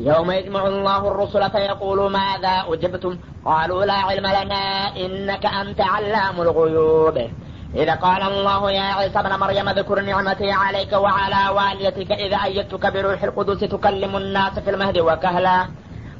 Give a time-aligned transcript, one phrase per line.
[0.00, 7.18] يوم يجمع الله الرسل فيقول ماذا أجبتم؟ قالوا لا علم لنا إنك أنت علام الغيوب.
[7.74, 13.22] إذا قال الله يا عيسى ابن مريم اذكر نعمتي عليك وعلى والدتك إذا أيدتك بروح
[13.22, 15.66] القدس تكلم الناس في المهد وكهلا.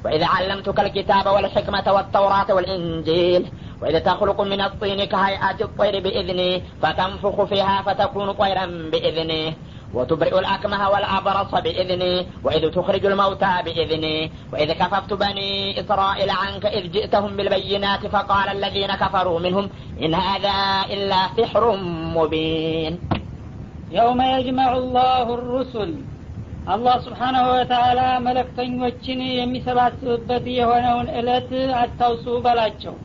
[0.05, 3.53] وإذا علمتك الكتاب والحكمة والتوراة والإنجيل.
[3.83, 9.57] وإذا تخلق من الطين كهيئة الطير بإذني فتنفخ فيها فتكون طيرا بإذني.
[9.94, 14.18] وتبرئ الأكمه والأبرص بإذني وإذ تخرج الموتى بإذني
[14.54, 19.66] وإذ كففت بني إسرائيل عنك إذ جئتهم بالبينات فقال الذين كفروا منهم
[20.04, 20.57] إن هذا
[20.93, 21.64] إلا سحر
[22.18, 22.93] مبين
[23.92, 25.92] የውመ የጅመዑ ላሁ ሩሱል
[26.74, 32.95] አላህ ስብሓናሁ ወተአላ መለክተኞችን የሚሰባስብበት የሆነውን እለት አታውሱ በላቸው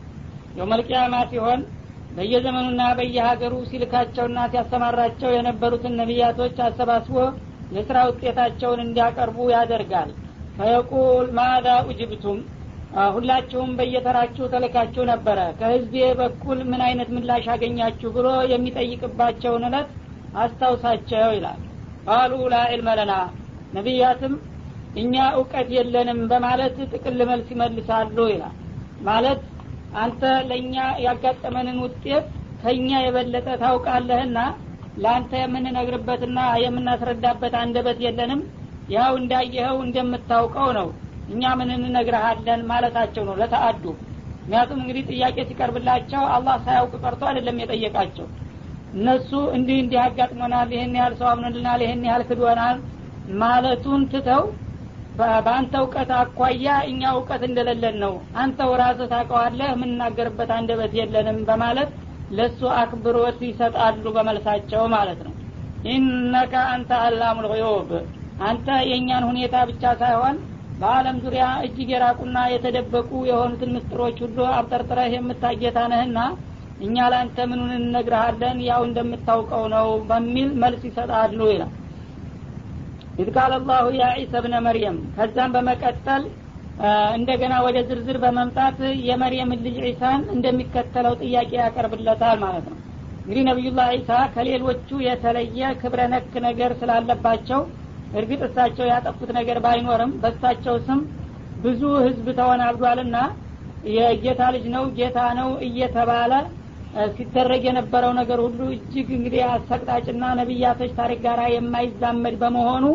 [0.59, 1.61] የውመልቅያማ ሲሆን
[2.10, 7.16] በየዘመኑና በየሀገሩ ሲልካቸውና ሲያሰማራቸው የነበሩትን ነቢያቶች አሰባስቦ
[7.72, 10.12] የስራ ውጤታቸውን እንዲያቀርቡ ያደርጋል።
[10.58, 12.40] ፈየቁል ማዛ ኡጅብቱም።
[13.16, 19.90] ሁላችሁም በየተራችሁ ተልካችሁ ነበረ። ከህዝቤ በኩል ምን አይነት ምላሽ አገኛችሁ ብሎ የሚጠይቅባቸውን እለት
[20.36, 21.60] አስታውሳቸው ይላል።
[22.08, 23.14] ቃሉ ላ ዕልመ ለና።
[23.74, 24.34] ነቢያትም
[24.96, 28.56] እኛ እውቀት የለንም በማለት ጥቅል መልስ ይመልሳሉ ይላል።
[29.02, 29.42] ማለት
[29.98, 32.26] አንተ ለእኛ ያጋጠመንን ውጤት
[32.62, 34.40] ከእኛ የበለጠ ታውቃለህና
[34.98, 38.42] ለአንተ የምንነግርበትና የምናስረዳበት አንደበት የለንም።
[38.90, 40.88] ያው እንዳየኸው እንደምታውቀው ነው።
[41.30, 43.84] እኛ ምን እንነግረሃለን ማለታቸው ነው ለተአዱ።
[44.42, 48.28] ምክንያቱም እንግዲህ ጥያቄ ሲቀርብላቸው አላህ ሳያውቅ ቀርቶ አይደለም የጠየቃቸው።
[48.94, 52.78] እነሱ እንዲህ እንዲህ አጋጥሞናል ይህን ያህል ሰው አምኖልናል ይህን ያህል ክዶናል
[53.42, 54.44] ማለቱን ትተው
[55.20, 61.90] በአንተ እውቀት አኳያ እኛ እውቀት እንደሌለን ነው። አንተው ራስህ ታውቀዋለህ የምንናገርበት አንደበት የለንም በማለት
[62.32, 65.34] ለእሱ አክብሮት ይሰጣሉ በመልሳቸው ማለት ነው።
[65.90, 67.92] ኢነከ አንተ አላሙ ልዩብ
[68.48, 70.36] አንተ የእኛን ሁኔታ ብቻ ሳይሆን
[70.80, 76.20] በአለም ዙሪያ እጅግ የራቁና የተደበቁ የሆኑትን ምስጥሮች ሁሉ አብጠርጥረህ የምታጌታ ነህና
[76.80, 78.58] እኛ ለአንተ ምኑን እንነግርሃለን?
[78.68, 81.72] ያው እንደምታውቀው ነው በሚል መልስ ይሰጣሉ ይላል
[83.20, 86.24] إذ قال الله يا عيسى ابن مريم ከዛም በመቀጠል
[87.18, 92.78] እንደገና ወደ ዝርዝር በመምጣት የመርየምን ልጅ ዒሳን እንደሚከተለው ጥያቄ ያቀርብለታል ማለት ነው።
[93.22, 97.62] እንግዲህ ነቢዩላህ ዒሳ ከሌሎቹ የተለየ ክብረ ነክ ነገር ስላለባቸው
[98.20, 101.02] እርግጥ እሳቸው ያጠፉት ነገር ባይኖርም በእሳቸው ስም
[101.66, 103.18] ብዙ ህዝብ ተወናብዷልና
[103.96, 106.32] የጌታ ልጅ ነው ጌታ ነው እየተባለ
[107.16, 112.86] ሲደረግ የነበረው ነገር ሁሉ እጅግ እንግዲህ አሰቅጣጭና ነቢያቶች ታሪክ ጋር የማይዛመድ በመሆኑ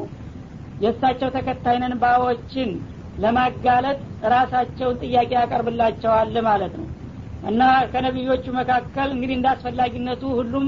[0.84, 2.70] የእሳቸው ተከታይነን ባዎችን
[3.18, 3.98] ለማጋለጥ
[4.32, 6.88] ራሳቸውን ጥያቄ ያቀርብላቸዋል ማለት ነው።
[7.50, 7.62] እና
[7.92, 10.66] ከነቢዮቹ መካከል እንግዲህ እንደ አስፈላጊነቱ ሁሉም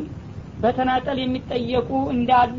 [0.63, 2.59] በተናጠል የሚጠየቁ እንዳሉ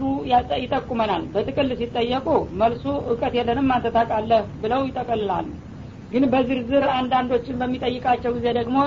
[0.62, 2.28] ይጠቁመናል። በጥቅል ሲጠየቁ
[2.62, 5.48] መልሱ እውቀት የለንም አንተ ታውቃለህ ብለው ይጠቀልላሉ።
[6.12, 8.78] ግን በዝርዝር አንዳንዶችን በሚጠይቃቸው ጊዜ ደግሞ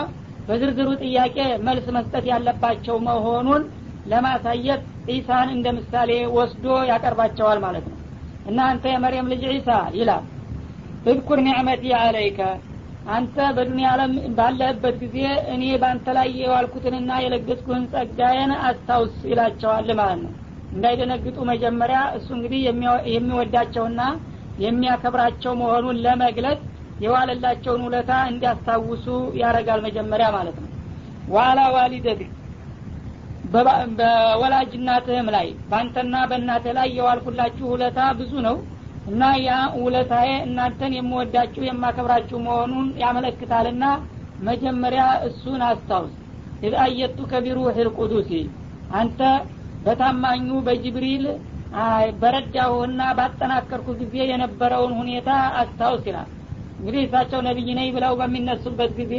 [0.49, 1.37] በዝርዝሩ ጥያቄ
[1.67, 3.63] መልስ መስጠት ያለባቸው መሆኑን
[4.07, 7.99] ለማሳየት ዒሳን እንደ ምሳሌ ወስዶ ያቀርባቸዋል ማለት ነው።
[8.47, 9.69] እና አንተ የመርየም ልጅ ዒሳ
[9.99, 10.25] ይላል
[11.05, 12.41] እذኩር ኒዕመቲ አለይከ
[13.11, 15.19] አንተ በዱኒያ አለም ባለህበት ጊዜ
[15.55, 20.33] እኔ በአንተ ላይ የዋልኩትንና የለገስኩህን ጸጋዬን አስታውስ ይላቸዋል ማለት ነው።
[20.73, 22.61] እንዳይደነግጡ መጀመሪያ እሱ እንግዲህ
[23.15, 24.03] የሚወዳቸውና
[24.65, 26.61] የሚያከብራቸው መሆኑን ለመግለጽ
[27.01, 29.07] የዋለላቸውን ውለታ እንዲያስታውሱ
[29.41, 30.71] ያደረጋል መጀመሪያ ማለት ነው።
[31.29, 32.31] وعلى والدتك
[33.99, 38.57] በወላጅ እናትህም ላይ በአንተና በእናትህ ላይ የዋልኩላችሁ ውለታ ብዙ ነው
[39.07, 39.51] እና ያ
[39.83, 43.85] ውለታዬ እናንተን የምወዳችሁ የማከብራችሁ መሆኑን ያመለክታልና
[44.41, 46.13] መጀመሪያ እሱን አስታውስ።
[46.63, 48.33] إذ أيدتك بروح القدس
[48.93, 49.21] አንተ
[49.83, 51.25] በታማኙ በጅብሪል
[52.21, 55.29] በረዳሁና ባጠናከርኩ ጊዜ የነበረውን ሁኔታ
[55.61, 56.29] አስታውስ ይላል
[56.81, 59.15] እንግዲህ እሳቸው ነቢይ ነኝ ብለው በሚነሱበት ጊዜ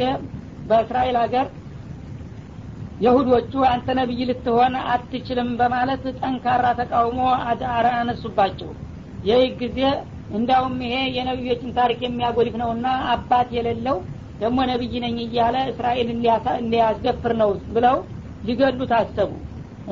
[0.68, 1.46] በእስራኤል ሀገር
[3.00, 7.20] የሁዶቹ አንተ ነቢይ ልትሆን አትችልም በማለት ጠንካራ ተቃውሞ
[7.94, 8.70] አነሱባቸው።
[9.28, 9.78] ይህ ጊዜ
[10.36, 13.96] እንዳውም ይሄ የነቢዮችን ታሪክ የሚያጎድፍ ነውና አባት የሌለው
[14.40, 16.08] ደግሞ ነቢይ ነኝ እያለ እስራኤል
[16.58, 17.96] እንዲያስደፍር ነው ብለው
[18.44, 19.32] ሊገሉት አሰቡ።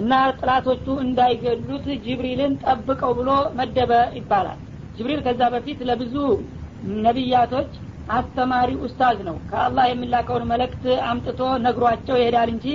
[0.00, 4.58] እና ጥላቶቹ እንዳይገሉት ጅብሪልን ጠብቀው ብሎ መደበ ይባላል።
[4.96, 6.14] ጅብሪል ከዛ በፊት ለብዙ
[7.04, 7.70] ነቢያቶች
[8.08, 12.66] አስተማሪ ኡስታዝ ነው። ከአላህ የሚላከውን መልእክት አምጥቶ ነግሯቸው ይሄዳል እንጂ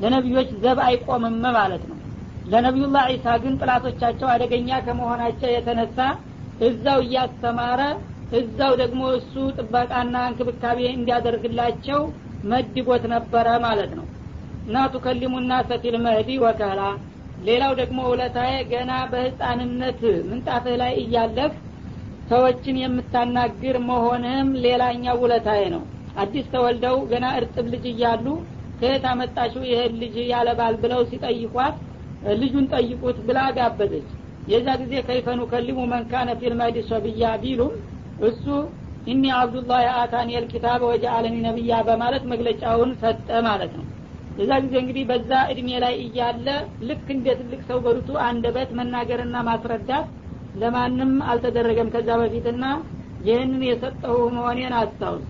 [0.00, 1.98] ለነቢዮች ዘብ አይቆምም ማለት ነው።
[2.46, 5.98] ለነቢዩላህ ዒሳ ግን ጥላቶቻቸው አደገኛ ከመሆናቸው የተነሳ
[6.60, 7.80] እዛው እያስተማረ
[8.32, 12.00] እዛው ደግሞ እሱ ጥበቃና እንክብካቤ እንዲያደርግላቸው
[12.44, 14.06] መድቦት ነበረ ማለት ነው።
[14.66, 15.52] እና ቱከሊሙና
[16.06, 16.80] المهد وكهلا
[17.38, 21.50] ሌላው ደግሞ ውለታዬ ገና በህፃንነት ምንጣፍህ ላይ እያለህ
[22.30, 25.82] ሰዎችን የምታናግር መሆንህም ሌላኛው ውለታዬ ነው።
[26.22, 28.26] አዲስ ተወልደው ገና እርጥብ ልጅ እያሉ
[28.80, 31.76] ከየት አመጣሽው ይህን ልጅ ያለባል ብለው ሲጠይቋት
[32.40, 34.08] ልጁን ጠይቁት ብላ ጋበዘች።
[34.52, 37.72] የዛ ጊዜ كيف نكلم من كان في المهد صبيا ቢሉም
[38.28, 38.44] እሱ
[39.06, 43.84] إني عبد الله آتاني الكتاب وجعلني نبيا በማለት መግለጫውን ሰጠ ማለት ነው።
[44.38, 46.46] የዛ ጊዜ እንግዲህ በዛ እድሜ ላይ እያለ
[46.88, 50.06] ልክ እንደ ትልቅ ሰው በሩቱ አንደበት መናገርና ማስረዳት
[50.60, 52.64] ለማንም አልተደረገም ከዛ በፊትና
[53.26, 55.24] ይህንን የሰጠው መሆኔን አስታውስ።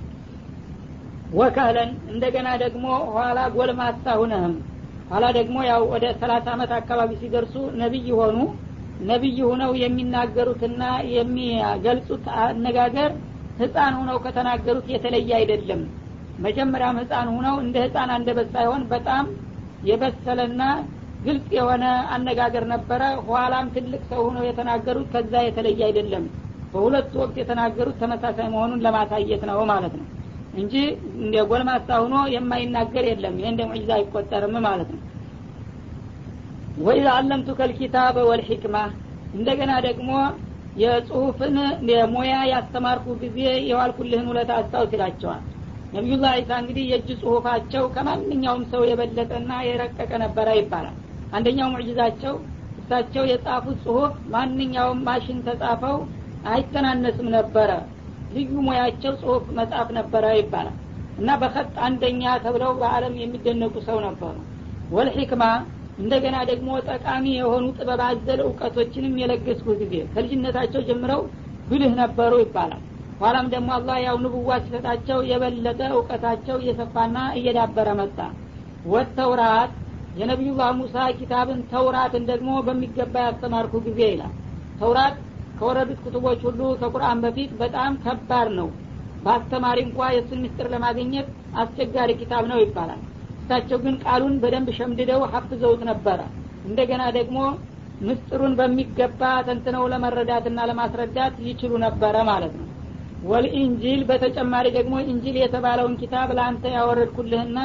[1.39, 2.85] ወከለን እንደገና ደግሞ
[3.15, 4.55] ኋላ ጎልማሳ ሁነህም።
[5.11, 8.39] ኋላ ደግሞ ያው ወደ ሰላሳ አመት አካባቢ ሲደርሱ ነቢይ ሆኑ።
[9.09, 10.83] ነቢይ ሁነው የሚናገሩትና
[11.15, 13.11] የሚገልጹት አነጋገር
[13.61, 15.83] ህፃን ሁነው ከተናገሩት የተለየ አይደለም።
[16.45, 19.27] መጀመሪያም ህፃን ሁነው እንደ ህፃን አንደበት ሳይሆን በጣም
[19.89, 20.63] የበሰለና
[21.27, 21.85] ግልጽ የሆነ
[22.15, 26.25] አነጋገር ነበረ። ኋላም ትልቅ ሰው ሆነው የተናገሩት ከዛ የተለየ አይደለም።
[26.73, 30.07] በሁለቱ ወቅት የተናገሩት ተመሳሳይ መሆኑን ለማሳየት ነው ማለት ነው
[30.55, 30.75] እንጂ
[31.21, 35.03] እንደ ጎልማሳ ሆኖ የማይናገር የለም። ይህ እንደ ሙዕጂዛ አይቆጠርም ማለት ነው።
[36.79, 38.77] ወኢዛ አለምቱከ ልኪታበ ወልሕክማ
[39.35, 40.11] እንደገና ደግሞ
[40.83, 41.55] የጽሁፍን
[41.91, 43.39] የሙያ ያስተማርኩ ጊዜ
[43.69, 45.43] የዋልኩልህን ውለታ አስታውስ ይላቸዋል።
[45.93, 50.97] ነቢዩላህ ዒሳ እንግዲህ የእጅ ጽሁፋቸው ከማንኛውም ሰው የበለጠና የረቀቀ ነበረ ይባላል
[51.33, 52.35] አንደኛው ሙዕጅዛቸው
[52.79, 55.97] እሳቸው የጻፉት ጽሁፍ ማንኛውም ማሽን ተጻፈው
[56.45, 57.71] አይተናነስም ነበረ።
[58.31, 60.77] ልዩ ሙያቸው ጽሁፍ መጻፍ ነበረ ይባላል።
[61.19, 64.35] እና በከጥ አንደኛ ተብለው በአለም የሚደነቁ ሰው ነበሩ።
[64.91, 65.45] ወልሕክማ
[65.99, 71.23] እንደገና ደግሞ ጠቃሚ የሆኑ ጥበብ አዘል እውቀቶችንም የለገስኩ ጊዜ ከልጅነታቸው ጀምረው
[71.69, 72.83] ብልህ ነበሩ ይባላል።
[73.21, 78.19] ኋላም ደግሞ አላህ ያው ንቡዋ ሲሰጣቸው የበለጠ እውቀታቸው እየሰፋና እየዳበረ መጣ።
[78.87, 79.73] ወተውራት
[80.17, 84.35] የነቢዩላህ ሙሳ ኪታብን ተውራትን ደግሞ በሚገባ ያስተማርኩ ጊዜ ይላል።
[84.81, 85.17] ተውራት
[85.59, 88.69] ከወረዱት ክቱቦች ሁሉ ከቁርአን በፊት በጣም ከባድ ነው።
[89.23, 91.29] በአስተማሪ እንኳ የእሱን ምስጢር ለማግኘት
[91.63, 93.01] አስቸጋሪ ኪታብ ነው ይባላል።
[93.41, 96.21] እሳቸው ግን ቃሉን በደንብ ሸምድደው ሀፍዘውት ነበረ።
[96.65, 97.39] እንደገና ደግሞ
[98.01, 102.67] ምስጢሩን በሚገባ ተንትነው ለመረዳትና ለማስረዳት ይችሉ ነበረ ማለት ነው።
[103.23, 107.59] ወልኢንጂል በተጨማሪ ደግሞ ኢንጂል የተባለውን ኪታብ ለአንተ ያወረድኩልህና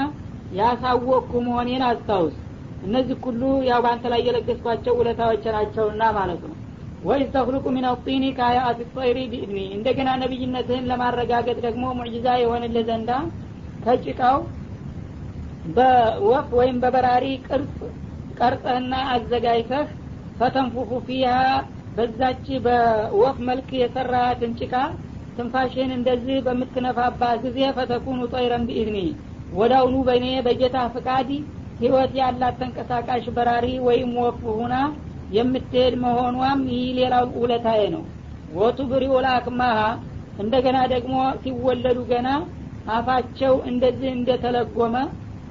[0.57, 2.35] ያሳወቅኩ መሆኔን አስታውስ።
[2.83, 6.55] እነዚህ ሁሉ ያው በአንተ ላይ የለገስኳቸው ውለታዎች ናቸውና ማለት ነው።
[7.03, 13.11] ወይስ ተክልቁ ሚን አጢኒ ከሀያአት ጠይሪ ቢእድኒ እንደገና ነቢይነትህን ለማረጋገጥ ደግሞ ሙዕጂዛ የሆንልህ ዘንዳ
[13.85, 14.37] ከጭቃው
[15.75, 17.75] በወፍ ወይም በበራሪ ቅርጽ
[18.39, 19.87] ቀርጸህና አዘጋጅተህ
[20.39, 21.33] ፈተንፉፉ ፊሃ
[21.97, 24.73] በዛች በወፍ መልክ የሰራትን ጭቃ
[25.35, 28.97] ትንፋሽን እንደዚህ በምትነፋባት ጊዜ ፈተኩኑ ጠይረን ቢኢድኒ
[29.51, 31.29] ወዳውኑ በእኔ በጌታ ፍቃድ
[31.79, 34.75] ህይወት ያላት ተንቀሳቃሽ በራሪ ወይም ወፍ ሁና
[35.29, 38.03] የምትሄድ መሆኗም ይህ ሌላው ውለታዬ ነው።
[38.53, 39.79] ወቱብሪኡ ለአክማሃ
[40.39, 42.29] እንደገና ደግሞ ሲወለዱ ገና
[42.93, 44.95] አፋቸው እንደዚህ እንደተለጎመ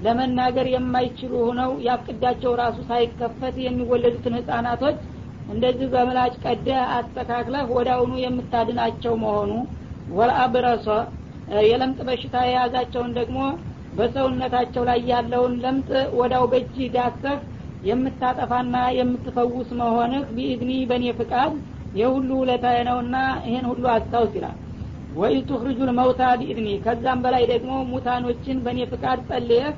[0.00, 4.98] ለመናገር የማይችሉ ሆነው ያቅዳቸው ራሱ ሳይከፈት የሚወለዱትን ህጻናቶች
[5.48, 9.52] እንደዚህ በምላጭ ቀደ አስተካክለህ ወዳውኑ የምታድናቸው መሆኑ
[10.10, 10.86] ወልአብረሶ
[11.64, 13.38] የለምጥ በሽታ የያዛቸውን ደግሞ
[13.92, 15.88] በሰውነታቸው ላይ ያለውን ለምጥ
[16.18, 17.38] ወዳው በእጅ ዳሰህ
[17.82, 21.52] የምታጠፋና የምትፈውስ መሆንህ ቢኢድኒ በእኔ ፍቃድ
[21.94, 23.16] የሁሉ ውለታዬ ነውና
[23.46, 24.58] ይህን ሁሉ አስታውስ ይላል።
[25.12, 29.70] ወይ ቱክርጁ ልመውታ ቢኢድኒ ከዛም በላይ ደግሞ ሙታኖችን በእኔ ፍቃድ ጸልየህ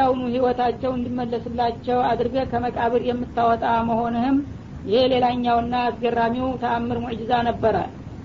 [0.00, 4.36] አሁኑ ህይወታቸው እንዲመለስላቸው አድርገህ ከመቃብር የምታወጣ መሆንህም
[4.84, 7.76] ይሄ ሌላኛውና አስገራሚው ተአምር ሙዕጅዛ ነበረ።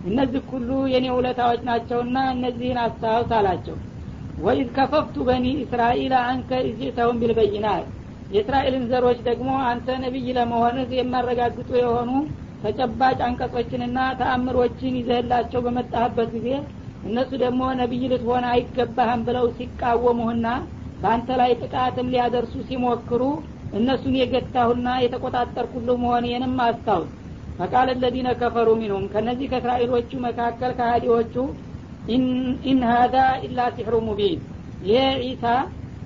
[0.04, 3.78] እነዚህ ሁሉ የኔ ውለታዎች ናቸውና እነዚህን አስታውስ አላቸው
[4.38, 7.86] ወኢዝ ከፈፍቱ በኒ እስራኤል አንከ እዚእተውን ቢልበይናት።
[8.30, 12.10] የእስራኤልን ዘሮች ደግሞ አንተ ነቢይ ለመሆንህ የሚያረጋግጡ የሆኑ
[12.64, 16.50] ተጨባጭ አንቀጾችንና ተአምሮችን ይዘህላቸው በመጣህበት ጊዜ
[17.04, 20.48] እነሱ ደግሞ ነቢይ ልትሆን አይገባህም ብለው ሲቃወሙህና
[21.02, 23.22] በአንተ ላይ ጥቃትም ሊያደርሱ ሲሞክሩ
[23.74, 27.12] እነሱን የገታሁና የተቆጣጠርኩልህ መሆኔንም አስታውስ።
[27.60, 31.36] فقال الذين كفروا منهم ከነዚህ ከእስራኤሎቹ መካከል ከሃዲዎቹ
[32.68, 34.40] إن هذا ኢላ ሲሕሩ ሙቢን።
[34.82, 35.46] ይሄ ዒሳ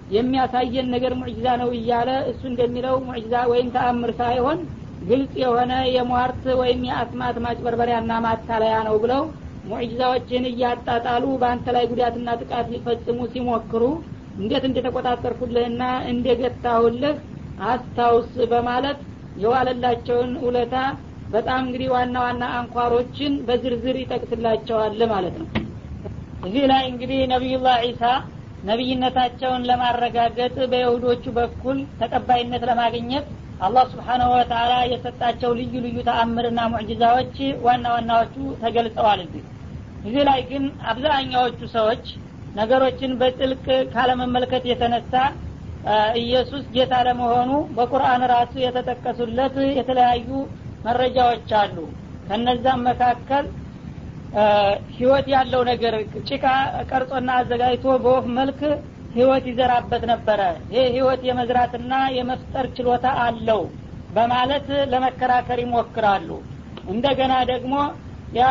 [0.09, 4.59] የሚያሳየን ነገር ሙዕጅዛ ነው እያለ እሱ እንደሚለው ሙዕጅዛ ወይም ተአምር ሳይሆን
[5.01, 9.23] ግልጽ የሆነ የሟርት ወይም የአስማት ማጭበርበሪያና ማታለያ ነው ብለው
[9.63, 13.83] ሙዕጅዛዎችን እያጣጣሉ በአንተ ላይ ጉዳትና ጥቃት ሊፈጽሙ ሲሞክሩ
[14.37, 15.81] እንዴት እንደተቆጣጠርኩልህና
[16.11, 17.15] እንደገታሁልህ
[17.67, 18.99] አስታውስ በማለት
[19.35, 20.75] የዋለላቸውን ውለታ
[21.29, 25.47] በጣም እንግዲህ ዋና ዋና አንኳሮችን በዝርዝር ይጠቅስላቸዋል ማለት ነው
[26.41, 28.03] እዚህ ላይ እንግዲህ ነቢዩላህ ዒሳ
[28.63, 33.27] ነቢይነታቸውን ለማረጋገጥ በይሁዶቹ በኩል ተቀባይነት ለማግኘት
[33.59, 39.43] አላህ ስብሓናሁ ወተላ የሰጣቸው ልዩ ልዩ ተአምርና ሙዕጅዛዎች ዋና ዋናዎቹ ተገልጸዋል እዚህ።
[40.03, 42.05] እዚህ ላይ ግን አብዛኛዎቹ ሰዎች
[42.55, 45.13] ነገሮችን በጥልቅ ካለመመልከት የተነሳ
[46.21, 50.29] ኢየሱስ ጌታ ለመሆኑ በቁርአን ራሱ የተጠቀሱለት የተለያዩ
[50.85, 51.77] መረጃዎች አሉ።
[52.27, 53.45] ከነዛም መካከል
[54.95, 55.93] ህይወት ያለው ነገር
[56.29, 56.43] ጭቃ
[56.89, 58.59] ቀርጾና አዘጋጅቶ በወፍ መልክ
[59.15, 60.41] ህይወት ይዘራበት ነበረ።
[60.73, 63.61] ይህ ህይወት የመዝራትና የመፍጠር ችሎታ አለው
[64.09, 66.29] በማለት ለመከራከር ይሞክራሉ።
[66.93, 67.73] እንደገና ደግሞ
[68.33, 68.43] ያ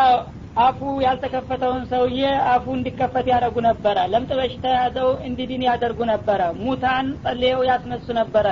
[0.60, 2.22] አፉ ያልተከፈተውን ሰውዬ
[2.52, 8.46] አፉ እንዲከፈት ያደረጉ ነበረ። ለምጥ በሽታ የያዘው እንዲድን ያደርጉ ነበረ። ሙታን ጸልየው ያስነሱ ነበረ።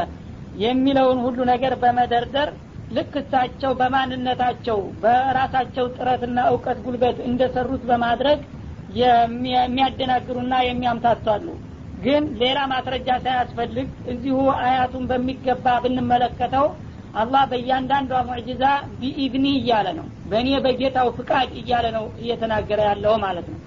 [0.56, 2.50] የሚለውን ሁሉ ነገር በመደርደር
[2.90, 8.40] ልክ እሳቸው በማንነታቸው በራሳቸው ጥረትና እውቀት ጉልበት እንደሰሩት በማድረግ
[9.00, 11.46] የሚያደናግሩና የሚያምታቷሉ።
[11.98, 16.66] ግን ሌላ ማስረጃ ሳያስፈልግ እዚሁ አያቱን በሚገባ ብንመለከተው
[17.14, 18.64] አላህ በእያንዳንዷ ሙዕጅዛ
[19.00, 23.58] ቢኢድኒ እያለ ነው በእኔ በጌታው ፍቃድ እያለ ነው እየተናገረ ያለው ማለት ነው።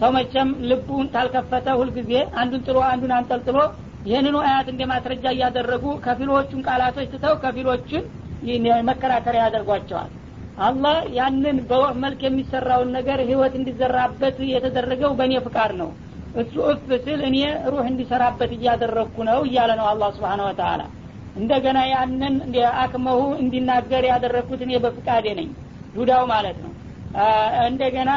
[0.00, 3.58] ሰው መቼም ልቡን ታልከፈተ ሁልጊዜ አንዱን ጥሎ አንዱን አንጠልጥሎ
[4.06, 8.04] ይህንኑ አያት እንደ ማስረጃ እያደረጉ ከፊሎቹን ቃላቶች ትተው ከፊሎቹን
[8.88, 10.10] መከራከሪያ ያደርጓቸዋል።
[10.58, 15.88] አላህ ያንን በወፍ መልክ የሚሰራውን ነገር ህይወት እንዲዘራበት የተደረገው በእኔ ፍቃድ ነው።
[16.34, 17.38] እሱ እፍ ስል እኔ
[17.72, 20.80] ሩህ እንዲሰራበት እያደረግኩ ነው እያለ ነው አላህ ስብሓን ወተላ
[21.36, 22.34] እንደገና ያንን
[22.82, 25.50] አክመሁ እንዲናገር ያደረግኩት እኔ በፍቃዴ ነኝ።
[25.94, 26.72] ዱዳው ማለት ነው።
[27.68, 28.10] እንደገና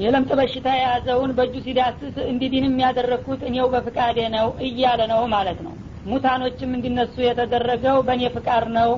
[0.00, 5.74] የለምጥ በሽታ የያዘውን በእጁ ሲዳስስ እንዲድን የሚያደረግኩት እኔው በፍቃዴ ነው እያለ ነው ማለት ነው
[6.08, 8.90] ሙታኖችም እንዲነሱ የተደረገው በእኔ ፍቃድ ነው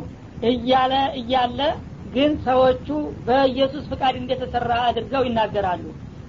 [0.51, 1.61] እያለ እያለ
[2.15, 2.87] ግን ሰዎቹ
[3.27, 5.85] በኢየሱስ ፍቃድ እንደተሰራ አድርገው ይናገራሉ።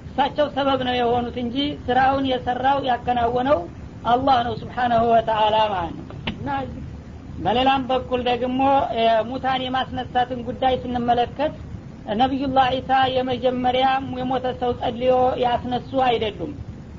[0.08, 3.60] እሳቸው ሰበብ ነው የሆኑት እንጂ ስራውን የሰራው ያከናወነው
[4.06, 6.50] አላህ ነው ስብሓናሁ ወተአላ ማለት ነው። እና
[7.38, 8.60] በሌላም በኩል ደግሞ
[9.30, 11.54] ሙታን የማስነሳትን ጉዳይ ስንመለከት
[12.16, 13.88] ነቢዩላህ ዒሳ የመጀመሪያ
[14.20, 15.14] የሞተ ሰው ጸልዮ
[15.44, 16.52] ያስነሱ አይደሉም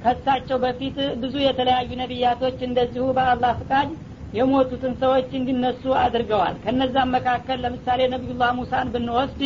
[0.04, 3.90] ከሳቸው በፊት ብዙ የተለያዩ ነቢያቶች እንደዚሁ በአላህ ፍቃድ
[4.32, 9.42] የሞቱትን ሰዎች እንዲነሱ አድርገዋል። ከነዛም መካከል ለምሳሌ ነቢዩላህ ሙሳን ብንወስድ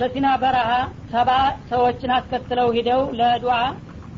[0.00, 0.70] በሲና በረሃ
[1.12, 1.30] ሰባ
[1.70, 3.58] ሰዎችን አስከትለው ሂደው ለዱዓ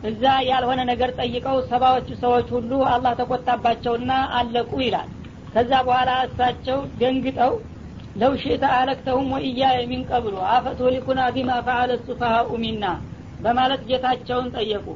[0.02, 5.08] እዛ ያልሆነ ነገር ጠይቀው ሰባዎቹ ሰዎች ሁሉ አላህ ተቆጣባቸውና አለቁ ይላል።
[5.54, 7.52] ከዛ በኋላ እሳቸው ደንግጠው
[8.16, 12.84] ለው ሽእተ አለክተሁም ወእያ የሚንቀብሉ አፈትሊኩና ቢማ ፈአለ ሱፋሃኡ ሚና
[13.38, 14.86] በማለት ጌታቸውን ጠየቁ።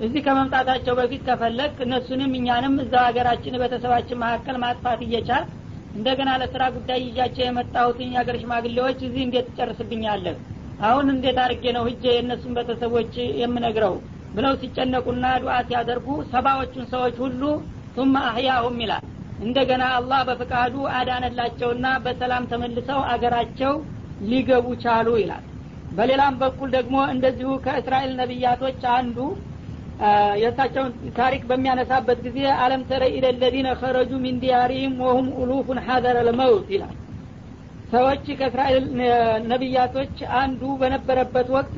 [0.00, 5.44] እዚህ ከመምጣታቸው በፊት ከፈለግ እነሱንም እኛንም እዛው ሀገራችን ቤተሰባችን መካከል ማጥፋት እየቻል
[5.94, 10.36] እንደገና ለስራ ጉዳይ ይዣቸው የመጣሁትን የሀገር ሽማግሌዎች እዚህ እንዴት ትጨርስብኛለህ?
[10.80, 13.94] አሁን እንዴት አድርጌ ነው ህጄ የእነሱን ቤተሰቦች የምነግረው?
[14.34, 17.42] ብለው ሲጨነቁና ዱዓ ሲያደርጉ ሰባዎቹን ሰዎች ሁሉ
[17.96, 19.04] ቱመ አህያሁም ይላል።
[19.40, 23.74] እንደገና አላህ በፍቃዱ አዳነላቸውና በሰላም ተመልሰው አገራቸው
[24.30, 25.44] ሊገቡ ቻሉ ይላል
[25.90, 29.16] በሌላም በኩል ደግሞ እንደዚሁ ከእስራኤል ነቢያቶች አንዱ
[30.42, 36.68] የእሳቸውን ታሪክ በሚያነሳበት ጊዜ አለም ተረ ኢለ ለዚነ ከረጁ ሚን ዲያሪህም ወሁም ኡሉፉን ሐዘረ ለመውት
[36.74, 36.94] ይላል።
[37.90, 38.84] ሰዎች ከእስራኤል
[39.52, 41.76] ነቢያቶች አንዱ በነበረበት ወቅት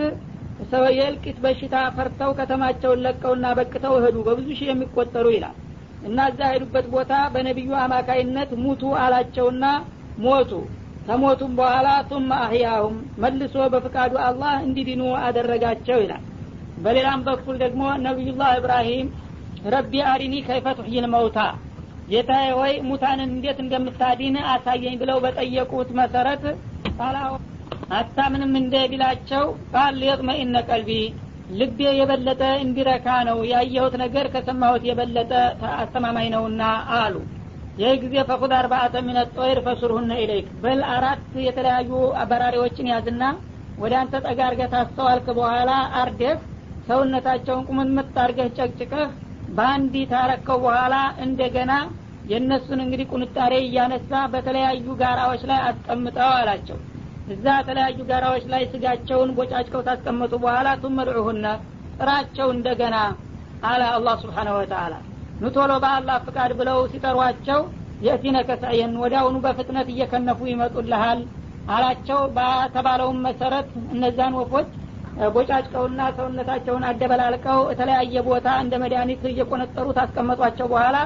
[0.72, 5.56] ሰው የእልቂት በሽታ ፈርተው ከተማቸውን ለቀውና በቅተው እህዱ በብዙ ሺህ የሚቆጠሩ ይላል።
[6.08, 9.64] እና እዛ ሄዱበት ቦታ በነቢዩ አማካይነት ሙቱ አላቸውና
[10.24, 10.52] ሞቱ
[11.06, 16.22] ከሞቱም በኋላ ቱም አህያሁም መልሶ በፍቃዱ አላህ እንዲድኑ አደረጋቸው ይላል።
[16.84, 19.08] በሌላም በኩል ደግሞ ነቢዩላህ እብራሂም
[19.66, 21.38] ረቢ አሪኒ ከይፈ ቱሕይል መውታ
[22.08, 26.44] ጌታዬ ሆይ ሙታንን እንዴት እንደምታዲን አሳየኝ ብለው በጠየቁት መሰረት
[27.92, 30.90] አታምንም እንደ ቢላቸው قال ليطمئن قلبي
[31.58, 35.32] ልቤ የበለጠ እንዲረካ ነው ያየሁት ነገር ከሰማሁት የበለጠ
[35.76, 36.62] አስተማማኝ ነውና
[36.98, 37.14] አሉ
[37.76, 39.18] ይህ ጊዜ فخذ أربعة من
[39.66, 41.90] فصرهن إليك። በል አራት የተለያዩ
[42.30, 43.22] በራሪዎችን ያዝና
[43.78, 46.38] ወደ አንተ ጠጋ አርገህ ካስተዋልክ በኋላ አርደህ
[46.86, 49.08] ሰውነታቸውን ቁምምት አርገህ ጨቅጭቀህ
[49.48, 51.72] በአንድ ካረከው በኋላ እንደገና
[52.24, 56.78] የእነሱን እንግዲህ ቁንጣሬ እያነሳ በተለያዩ ጋራዎች ላይ አስቀምጠው አላቸው።
[57.26, 61.46] እዛ የተለያዩ ጋራዎች ላይ ስጋቸውን ቦጫጭቀው ታስቀመጡ በኋላ ቱመድዑሁነ
[61.98, 62.96] ጥራቸው እንደገና
[63.62, 64.94] አለ አላህ ስብሓነሁ ወተአላ
[65.42, 67.60] ኑቶሎ በአላህ ፍቃድ ብለው ሲጠሯቸው
[68.00, 71.20] የእቲነ ከሳየን ወዲያውኑ በፍጥነት እየከነፉ ይመጡልሃል
[71.68, 74.68] አላቸው። በተባለውም መሰረት እነዛን ወፎች
[75.34, 80.96] ቦጫጭቀውና ሰውነታቸውን አደበላልቀው የተለያየ ቦታ እንደ መድኃኒት እየቆነጠሩ ታስቀመጧቸው በኋላ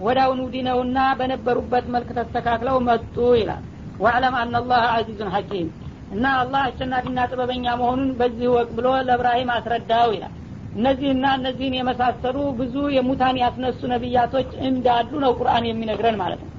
[0.00, 3.62] ወዳውኑ ዲነውና በነበሩበት መልክ ተስተካክለው መጡ ይላል።
[4.00, 5.68] ዋዕለም አናላህ አዚዙን ሐኪም
[6.10, 10.34] እና አላህ አሸናፊና ጥበበኛ መሆኑን በዚህ ወቅ ብሎ ለእብራሂም አስረዳው ይላል
[10.74, 16.50] እነዚህና እነዚህን የመሳሰሉ ብዙ የሙታን ያስነሱ ነቢያቶች እንዳሉ ነው ቁርአን የሚነግረን ማለት ነው።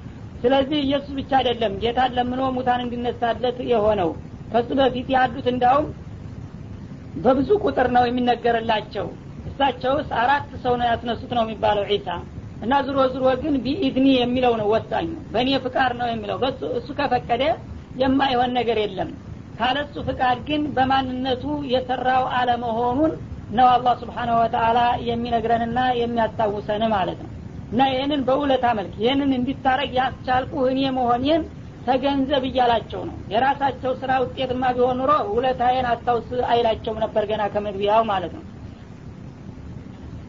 [0.42, 4.10] ስለዚህ ኢየሱስ ብቻ አይደለም ጌታን ለምኖ ሙታን እንዲነሳለት የሆነው
[4.52, 5.86] ከሱ በፊት ያሉት እንዳውም
[7.16, 9.06] በብዙ ቁጥር ነው የሚነገርላቸው።
[9.50, 12.08] እሳቸውስ አራት ሰው ነው ያስነሱት ነው የሚባለው ዒሳ።
[12.64, 16.38] እና ዝሮ ዝሮ ግን ቢኢድኒ የሚለው ነው ወሳኙ በእኔ ፍቃድ ነው የሚለው።
[16.78, 17.42] እሱ ከፈቀደ
[18.02, 19.10] የማይሆን ነገር የለም።
[19.58, 23.12] ካለሱ ፍቃድ ግን በማንነቱ የሰራው አለመሆኑን
[23.57, 27.31] ነው አላህ ስብሓነሁ ወተአላ የሚነግረንና የሚያስታውሰን ማለት ነው
[27.73, 31.41] እና ይህንን በውለታ መልክ ይህንን እንዲታረግ ያስቻልኩ እኔ መሆኔን
[31.87, 38.33] ተገንዘብ እያላቸው ነው የራሳቸው ስራ ውጤትማ ቢሆን ኑሮ ውለታዬን አስታውስ አይላቸውም ነበር ገና ከመግቢያው ማለት
[38.39, 38.45] ነው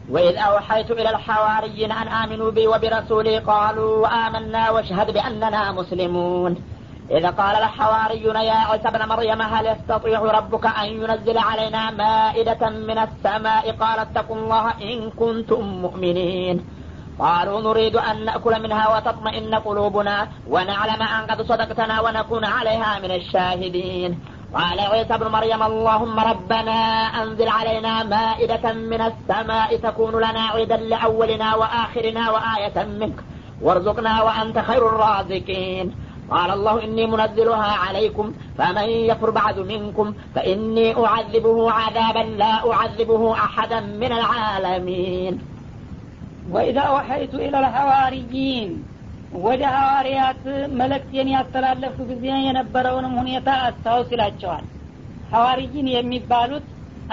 [0.09, 3.93] وإذ أوحيت إلى الحواريين أن آمنوا بي وبرسولي قالوا
[4.25, 6.51] آمنا واشهد بأننا مسلمون
[7.10, 12.98] إذ قال الحواريون يا عيسى ابن مريم هل يستطيع ربك أن ينزل علينا مائدة من
[12.98, 16.56] السماء؟ قال اتقوا الله إن كنتم مؤمنين.
[17.18, 24.20] قالوا نريد أن نأكل منها وتطمئن قلوبنا ونعلم أن قد صدقتنا ونكون عليها من الشاهدين.
[24.54, 26.78] قال عيسى ابن مريم اللهم ربنا
[27.22, 33.18] أنزل علينا مائدة من السماء تكون لنا عيدا لأولنا وآخرنا وآية منك.
[33.62, 36.07] وارزقنا وأنت خير الرازقين.
[36.29, 38.25] قال الله إني منزلها عليكم
[38.57, 45.33] فمن يكفر بعد منكم فإني أعذبه عذابا لا أعذبه أحدا من العالمين
[46.53, 48.71] ወኢዛ ወሐይቱ ኢለ ልሐዋርይን
[49.45, 50.41] ወደ ሐዋርያት
[50.79, 54.65] መለክቴን ያስተላለፍኩ ጊዜ የነበረውንም ሁኔታ አስታውስ ይላቸዋል
[55.33, 56.65] ሐዋርይን የሚባሉት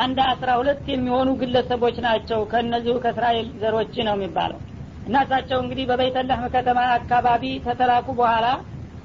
[0.04, 4.58] አንድ አስራ ሁለት የሚሆኑ ግለሰቦች ናቸው ከእነዚሁ ከእስራኤል ዘሮች ነው የሚባለው
[5.06, 8.46] እና እሳቸው እንግዲህ በበይተላህም ከተማ አካባቢ ከተላኩ በኋላ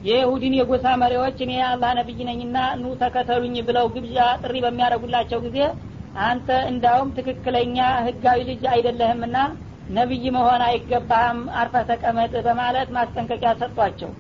[0.00, 5.59] የይሁድን የጎሳ መሪዎች እኔ አላህ ነቢይ ነኝና ኑ ተከተሉኝ ብለው ግብዣ ጥሪ በሚያደርጉላቸው ጊዜ
[6.23, 7.76] አንተ እንዳውም ትክክለኛ
[8.07, 9.37] ህጋዊ ልጅ አይደለህምና
[9.90, 14.11] ነቢይ መሆን አይገባህም አርፈህ ተቀመጥ በማለት ማስጠንቀቂያ ሰጧቸው።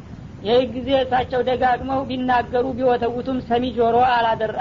[0.42, 3.96] ይህ ጊዜ እሳቸው ደጋግመው ቢናገሩ ቢወተውቱም ሰሚ ጆሮ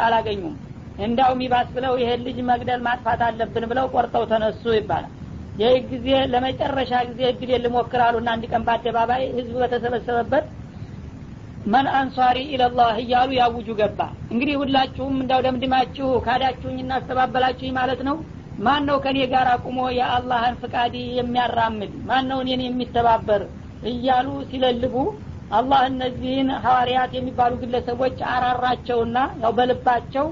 [0.06, 0.56] አላገኙም።
[1.00, 5.14] እንዳውም ይባስ ብለው ይሄን ልጅ መግደል ማጥፋት አለብን ብለው ቆርጠው ተነሱ ይባላል።
[5.62, 7.68] ይህ ጊዜ ለመጨረሻ ጊዜ እድል
[8.30, 10.46] አንድ ቀን በአደባባይ ህዝብ በተሰበሰበበት
[11.72, 14.00] መን አንሷሪ ኢለላህ እያሉ ያውጁ ገባ።
[14.34, 18.18] እንግዲህ ሁላችሁም እንዳው ደምድማችሁ ካዳችሁኝ እናስተባበላችሁኝ ማለት ነው።
[18.66, 21.92] ማን ነው ከኔ ጋር አቁሞ የአላህን ፍቃድ የሚያራምድ?
[22.10, 23.44] ማን ነው እኔን የሚተባበር?
[23.92, 24.96] እያሉ ሲለልቡ
[25.58, 30.26] አላህ እነዚህን ሐዋርያት የሚባሉ ግለሰቦች አራራቸውና ያው በልባቸው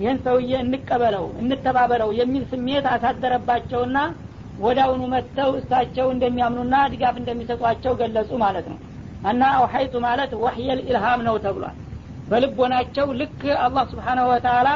[0.00, 3.98] ይህን ሰውዬ እንቀበለው እንተባበረው የሚል ስሜት አሳደረባቸውና
[4.62, 8.78] ወዳውኑ መጥተው እሳቸው እንደሚያምኑና ድጋፍ እንደሚሰጧቸው ገለጹ ማለት ነው
[9.30, 11.76] እና አውሐይቱ ማለት ወህየል ኢልሃም ነው ተብሏል።
[12.28, 14.68] በልቦናቸው ልክ አላህ ስብሓናሁ ወተላ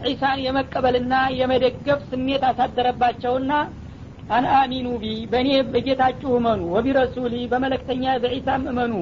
[0.00, 3.52] ዒሳን የመቀበልና የመደገፍ ስሜት አሳደረባቸውና
[4.28, 8.94] أن آمنوا بي በእኔ በጌታችሁ እመኑ وبرسولي በመልክተኛዬ በዒሳም እመኑ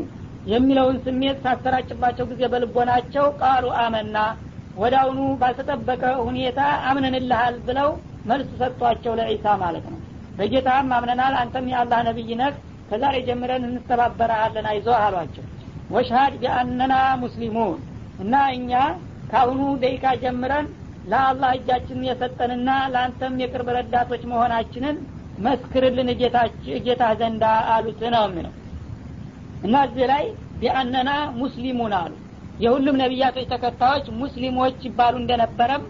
[0.46, 4.16] የሚለውን ስሜት ሳሰራጭባቸው ጊዜ በልቦናቸው قالوا آمنا
[4.76, 7.90] ወዳውኑ ባልተጠበቀ ሁኔታ አምነንልሃል ብለው
[8.30, 9.98] መልስ ሰጥቷቸው ለዒሳ ማለት ነው።
[10.38, 12.54] በጌታም አምነናል አንተም የአላህ ነቢይ ነህ
[12.90, 15.44] ከዛሬ ጀምረን እንተባበርሃለን አይዞ አሏቸው።
[15.90, 17.78] واشهد بأننا مسلمون
[18.18, 18.72] እና እኛ
[19.30, 20.66] ከአሁኑ ደቂቃ ጀምረን
[21.04, 24.96] ለአላህ እጃችንን የሰጠንና ለአንተም የቅርብ ረዳቶች መሆናችንን
[25.38, 26.08] መስክርልን
[26.86, 28.54] ጌታ ዘንዳ አሉት ነው የሚለው
[29.62, 30.24] እና እዚህ ላይ
[30.60, 32.12] ቢአነና ሙስሊሙን አሉ።
[32.60, 35.82] የሁሉም ነቢያቶች ተከታዮች ሙስሊሞች ይባሉ እንደነበረም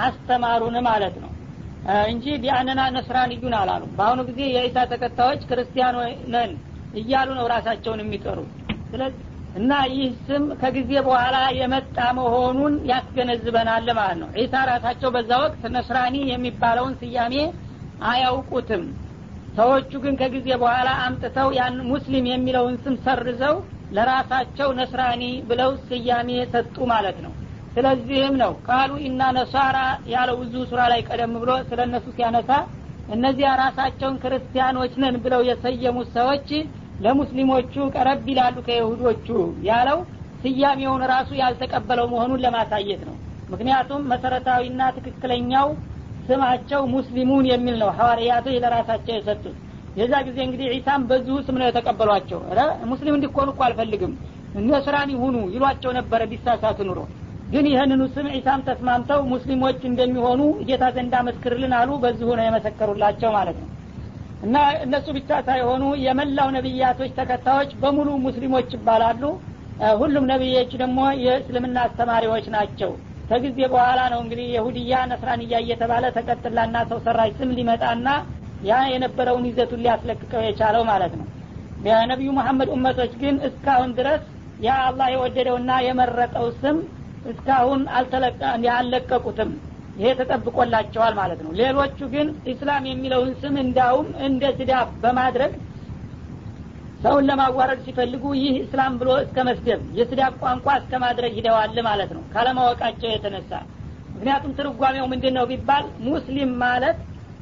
[0.00, 1.30] አስተማሩን ማለት ነው
[2.08, 5.96] እንጂ ቢአነና ነስራንዩን አላሉ በአሁኑ ጊዜ የኢሳ ተከታዮች ክርስቲያኖ
[6.34, 6.50] ነን
[6.94, 8.38] እያሉ ነው ራሳቸውን የሚጠሩ።
[8.90, 9.24] ስለዚህ
[9.54, 16.16] እና ይህ ስም ከጊዜ በኋላ የመጣ መሆኑን ያስገነዝበናል ማለት ነው። ዒሳ ራሳቸው በዛ ወቅት ነስራኒ
[16.30, 17.34] የሚባለውን ስያሜ
[18.10, 18.84] አያውቁትም።
[19.54, 23.56] ሰዎቹ ግን ከጊዜ በኋላ አምጥተው ያን ሙስሊም የሚለውን ስም ሰርዘው
[23.96, 27.32] ለራሳቸው ነስራኒ ብለው ስያሜ ሰጡ ማለት ነው
[27.74, 29.78] ስለዚህም ነው ቃሉ ኢና ነሳራ
[30.12, 32.50] ያለው ብዙ ሱራ ላይ ቀደም ብሎ ስለ እነሱ ሲያነሳ
[33.14, 36.48] እነዚያ ራሳቸውን ክርስቲያኖች ነን ብለው የሰየሙት ሰዎች
[37.04, 39.26] ለሙስሊሞቹ ቀረብ ይላሉ ከይሁዶቹ
[39.68, 39.98] ያለው
[40.42, 43.16] ስያሜውን ራሱ ያልተቀበለው መሆኑን ለማሳየት ነው።
[43.52, 45.68] ምክንያቱም መሰረታዊና ትክክለኛው
[46.26, 49.56] ስማቸው ሙስሊሙን የሚል ነው ሐዋርያቶች ለራሳቸው የሰጡት።
[49.98, 52.40] የዛ ጊዜ እንግዲህ ዒሳም በዚሁ ስም ነው የተቀበሏቸው።
[52.90, 54.12] ሙስሊም እንዲኮኑ እኮ አልፈልግም
[54.68, 57.00] ነስራን ይሁኑ ይሏቸው ነበረ ቢሳሳት ኑሮ
[57.48, 63.58] ግን ይህንኑ ስም ዒሳም ተስማምተው ሙስሊሞች እንደሚሆኑ ጌታ ዘንዳ መስክርልን አሉ። በዚሁ ነው የመሰከሩላቸው ማለት
[63.62, 63.68] ነው።
[64.42, 69.22] እና እነሱ ብቻ ሳይሆኑ የመላው ነቢያቶች ተከታዮች በሙሉ ሙስሊሞች ይባላሉ።
[70.00, 72.90] ሁሉም ነቢዮች ደግሞ የእስልምና አስተማሪዎች ናቸው።
[73.30, 78.06] ከጊዜ በኋላ ነው እንግዲህ የሁድያ ነስራንያ እየተባለ ተቀጥላና ሰው ሰራሽ ስም ሊመጣና
[78.68, 81.26] ያ የነበረውን ይዘቱን ሊያስለቅቀው የቻለው ማለት ነው።
[81.88, 84.22] የነቢዩ መሐመድ ኡመቶች ግን እስካሁን ድረስ
[84.64, 86.78] ያ አላህ የወደደውና የመረጠው ስም
[87.28, 87.82] እስካሁን
[88.72, 89.50] አልለቀቁትም
[89.98, 95.52] ይሄ ተጠብቆላቸዋል ማለት ነው። ሌሎቹ ግን ኢስላም የሚለውን ስም እንዳውም እንደ ስዳብ በማድረግ
[97.02, 102.22] ሰውን ለማዋረድ ሲፈልጉ ይህ እስላም ብሎ እስከ መስደብ የስዳብ ቋንቋ እስከ ማድረግ ሂደዋል ማለት ነው።
[102.32, 103.52] ካለማወቃቸው የተነሳ።
[104.14, 106.98] ምክንያቱም ትርጓሜው ምንድን ነው ቢባል ሙስሊም ማለት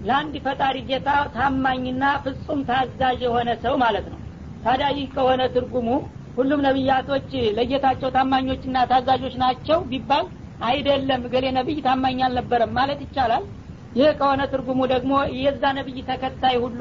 [0.06, 4.18] ለአንድ ፈጣሪ ጌታ ታማኝና ፍጹም ታዛዥ የሆነ ሰው ማለት ነው።
[4.64, 5.88] ታዲያ ይህ ከሆነ ትርጉሙ
[6.36, 10.26] ሁሉም ነቢያቶች ለጌታቸው ታማኞችና ታዛዦች ናቸው ቢባል
[10.66, 13.44] አይደለም ገሌ ነቢይ ታማኝ አልነበረም ማለት ይቻላል።
[13.92, 16.80] ይህ ከሆነ ትርጉሙ ደግሞ የዛ ነቢይ ተከታይ ሁሉ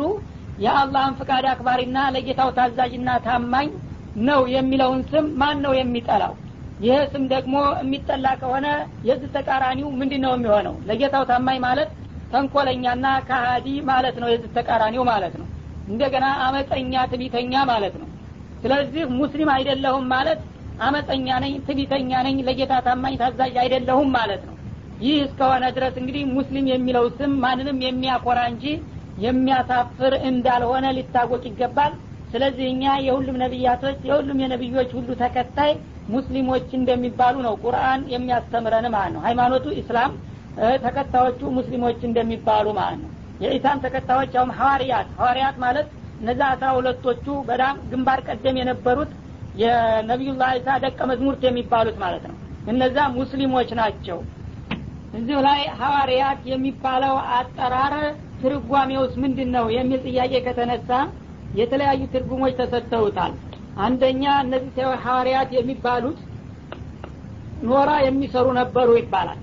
[0.58, 3.70] የአላህን ፍቃድ አክባሪና ለጌታው ታዛዥና ታማኝ
[4.28, 6.34] ነው የሚለውን ስም ማን ነው የሚጠላው?
[6.80, 8.68] ይህ ስም ደግሞ የሚጠላ ከሆነ
[9.08, 10.76] የዚህ ተቃራኒው ምንድን ነው የሚሆነው?
[10.90, 11.90] ለጌታው ታማኝ ማለት
[12.32, 15.48] ተንኮለኛና ካሃዲ ማለት ነው የዚህ ተቃራኒው ማለት ነው።
[15.88, 18.08] እንደገና አመፀኛ ትቢተኛ ማለት ነው
[18.66, 20.40] ስለዚህ ሙስሊም አይደለሁም ማለት
[20.80, 24.56] አመፀኛ ነኝ ትቢተኛ ነኝ ለጌታ ታማኝ ታዛዥ አይደለሁም ማለት ነው።
[25.02, 28.66] ይህ እስከሆነ ድረስ እንግዲህ ሙስሊም የሚለው ስም ማንንም የሚያኮራ እንጂ
[29.26, 31.94] የሚያሳፍር እንዳልሆነ ሊታወቅ ይገባል።
[32.32, 35.72] ስለዚህ እኛ የሁሉም ነቢያቶች የሁሉም የነቢዮች ሁሉ ተከታይ
[36.10, 40.12] ሙስሊሞች እንደሚባሉ ነው ቁርአን የሚያስተምረን ማለት ነው። ሃይማኖቱ ኢስላም
[40.84, 43.12] ተከታዮቹ ሙስሊሞች እንደሚባሉ ማለት ነው።
[43.44, 45.88] የኢሳም ተከታዮች ያውም ሐዋርያት ሐዋርያት ማለት
[46.20, 49.12] እነዛ አስራ ሁለቶቹ በጣም ግንባር ቀደም የነበሩት
[49.62, 52.36] የነቢዩላህ ኢሳ ደቀ መዝሙርት የሚባሉት ማለት ነው።
[52.72, 54.20] እነዛ ሙስሊሞች ናቸው።
[55.18, 57.94] እዚሁ ላይ ሐዋርያት የሚባለው አጠራር
[58.42, 60.90] ትርጓሜውስ ምንድን ነው የሚል ጥያቄ ከተነሳ
[61.60, 63.34] የተለያዩ ትርጉሞች ተሰጥተውታል።
[63.86, 64.74] አንደኛ እነዚህ
[65.06, 66.20] ሐዋርያት የሚባሉት
[67.68, 69.40] ኖራ የሚሰሩ ነበሩ ይባላል።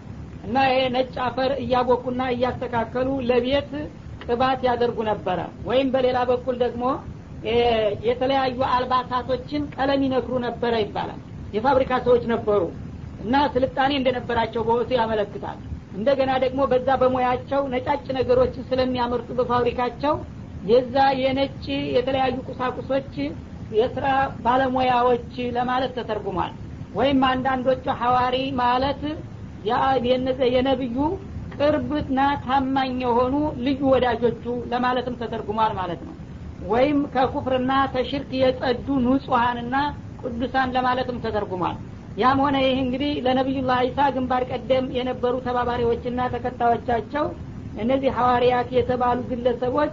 [0.47, 3.71] እና ይሄ ነጭ አፈር እያቦኩና እያስተካከሉ ለቤት
[4.25, 6.85] ቅባት ያደርጉ ነበረ። ወይም በሌላ በኩል ደግሞ
[8.07, 11.21] የተለያዩ አልባሳቶችን ቀለም ይነክሩ ነበረ ይባላል።
[11.57, 12.61] የፋብሪካ ሰዎች ነበሩ
[13.23, 15.59] እና ስልጣኔ እንደነበራቸው በወቱ ያመለክታል።
[15.95, 20.15] እንደገና ደግሞ በዛ በሙያቸው ነጫጭ ነገሮችን ስለሚያመርቱ በፋብሪካቸው
[20.65, 21.65] የዛ የነጭ
[21.97, 23.13] የተለያዩ ቁሳቁሶች
[23.73, 24.07] የስራ
[24.45, 26.53] ባለሙያዎች ለማለት ተተርጉሟል።
[26.95, 29.03] ወይም አንዳንዶቹ ሐዋሪ ማለት
[30.55, 30.97] የነብዩ
[31.57, 33.35] ቅርብና ታማኝ የሆኑ
[33.67, 36.15] ልዩ ወዳጆቹ ለማለትም ተተርጉሟል ማለት ነው።
[36.65, 39.77] ወይም ከኩፍርና ከሽርክ የጸዱ ንጹሀንና
[40.23, 41.77] ቅዱሳን ለማለትም ተተርጉሟል።
[42.17, 47.25] ያም ሆነ ይህ እንግዲህ ለነቢዩላህ ዒሳ ግንባር ቀደም የነበሩ ተባባሪዎችና ተከታዮቻቸው
[47.77, 49.93] እነዚህ ሐዋርያት የተባሉ ግለሰቦች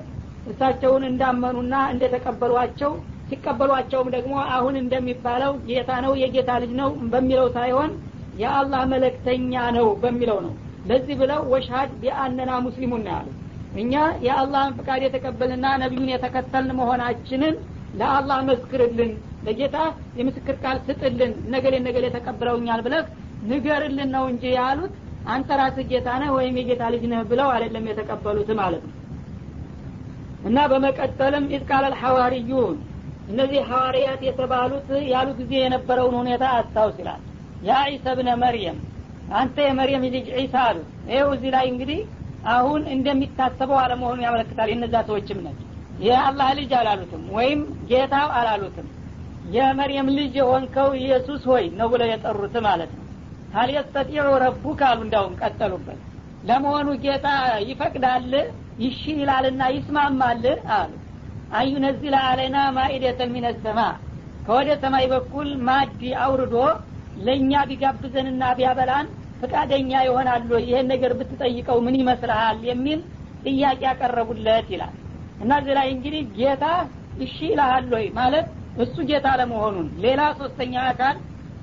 [0.52, 2.92] እሳቸውን እንዳመኑና እንደተቀበሏቸው
[3.30, 7.92] ሲቀበሏቸውም ደግሞ አሁን እንደሚባለው ጌታ ነው የጌታ ልጅ ነው በሚለው ሳይሆን
[8.36, 10.54] የአላህ መለክተኛ ነው በሚለው ነው
[10.90, 13.28] ለዚህ ብለው ወሻድ ቢአነና ሙስሊሙን ነው ያሉ
[13.82, 13.94] እኛ
[14.26, 17.56] የአላህን ፍቃድ የተቀበልና ነቢዩን የተከተልን መሆናችንን
[18.00, 19.12] ለአላህ መስክርልን
[19.46, 19.78] ለጌታ
[20.20, 23.06] የምስክር ቃል ስጥልን ነገሌ ነገሌ ተቀብለውኛል ብለህ
[23.50, 24.94] ንገርልን ነው እንጂ ያሉት
[25.34, 28.96] አንተ ራስህ ጌታ ነህ ወይም የጌታ ልጅ ነህ ብለው አይደለም የተቀበሉት ማለት ነው።
[30.50, 32.78] እና በመቀጠልም ኢዝቃል አልሐዋርዩን
[33.32, 37.22] እነዚህ ሐዋርያት የተባሉት ያሉ ጊዜ የነበረውን ሁኔታ አስታውስ ይላል።
[37.64, 38.78] ያ ዒሳ ብነ መርየም
[39.38, 42.00] አንተ የመርየም ልጅ ዒሳ አሉት ይኸው እዚህ ላይ እንግዲህ
[42.54, 45.58] አሁን እንደሚታሰበው አለመሆኑን ያመለክታል። የነዛ ሰዎች እምነት
[46.00, 48.88] የአላህ ልጅ አላሉትም ወይም ጌታው አላሉትም።
[49.56, 53.06] የመርየም ልጅ የሆንከው ኢየሱስ ሆይ ነው ብለው የጠሩት ማለት ነው።
[53.56, 56.00] ሀል የስተጢዑ ረቡክ እንዳውም ቀጠሉበት።
[56.44, 57.28] ለመሆኑ ጌታ
[57.70, 58.32] ይፈቅዳል?
[58.84, 60.44] ይሺ ይላልና ይስማማል?
[60.78, 60.92] አሉ።
[61.54, 63.80] አዩ ነዚለ አለና ማኢደተን ሚነ ሰማ።
[64.46, 66.56] ከወደ ሰማይ በኩል ማዲ አውርዶ
[67.26, 69.08] ለእኛ ቢጋብዘንና ቢያበላን
[69.42, 70.50] ፈቃደኛ ይሆናሉ?
[70.66, 73.00] ይህን ነገር ብትጠይቀው ምን ይመስልሃል የሚል
[73.46, 74.96] ጥያቄ ያቀረቡለት ይላል።
[75.44, 76.66] እና እዚህ ላይ እንግዲህ ጌታ
[77.26, 78.48] እሺ ይልሃል ወይ ማለት
[78.84, 81.16] እሱ ጌታ ለመሆኑን ሌላ ሶስተኛ አካል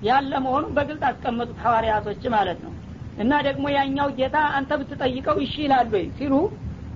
[0.07, 2.73] ያለ መሆኑን በግልጽ አስቀመጡት ሐዋርያቶች ማለት ነው።
[3.23, 6.33] እና ደግሞ ያኛው ጌታ አንተ ብትጠይቀው እሺ ይላል ወይ ሲሉ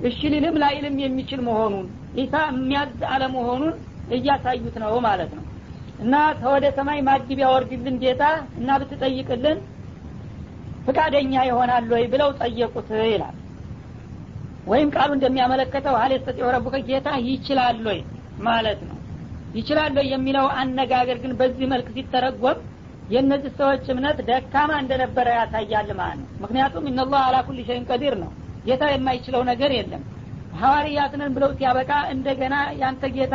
[0.08, 1.86] እሺ ሊልም ላይልም የሚችል መሆኑን
[2.22, 3.74] ኢሳ የሚያዝ አለመሆኑን
[4.16, 5.44] እያሳዩት ነው ማለት ነው።
[6.04, 8.22] እና ከወደ ሰማይ ማጅ ቢያወርድልን ጌታ
[8.60, 9.58] እና ብትጠይቅልን
[10.86, 13.36] ፍቃደኛ ይሆናል ወይ ብለው ጠየቁት ይላል።
[14.66, 18.00] ወይም ቃሉ እንደሚያመለከተው ሀል የስተጢዑ ረቡከ ጌታ ይችላል ወይ
[18.46, 18.96] ማለት ነው።
[19.54, 22.58] ይችላል የሚለው አነጋገር ግን በዚህ መልክ ሲተረጎም
[23.10, 27.36] የእነዚህ ሰዎች እምነት ደካማ እንደነበረ ያሳያል ማለት ነው። ምክንያቱም እነላህ አላ
[27.68, 28.30] ሸይን ቀዲር ነው።
[28.66, 30.02] ጌታ የማይችለው ነገር የለም።
[30.60, 33.34] ሐዋርያትንን ብለው ሲያበቃ እንደገና ያንተ ጌታ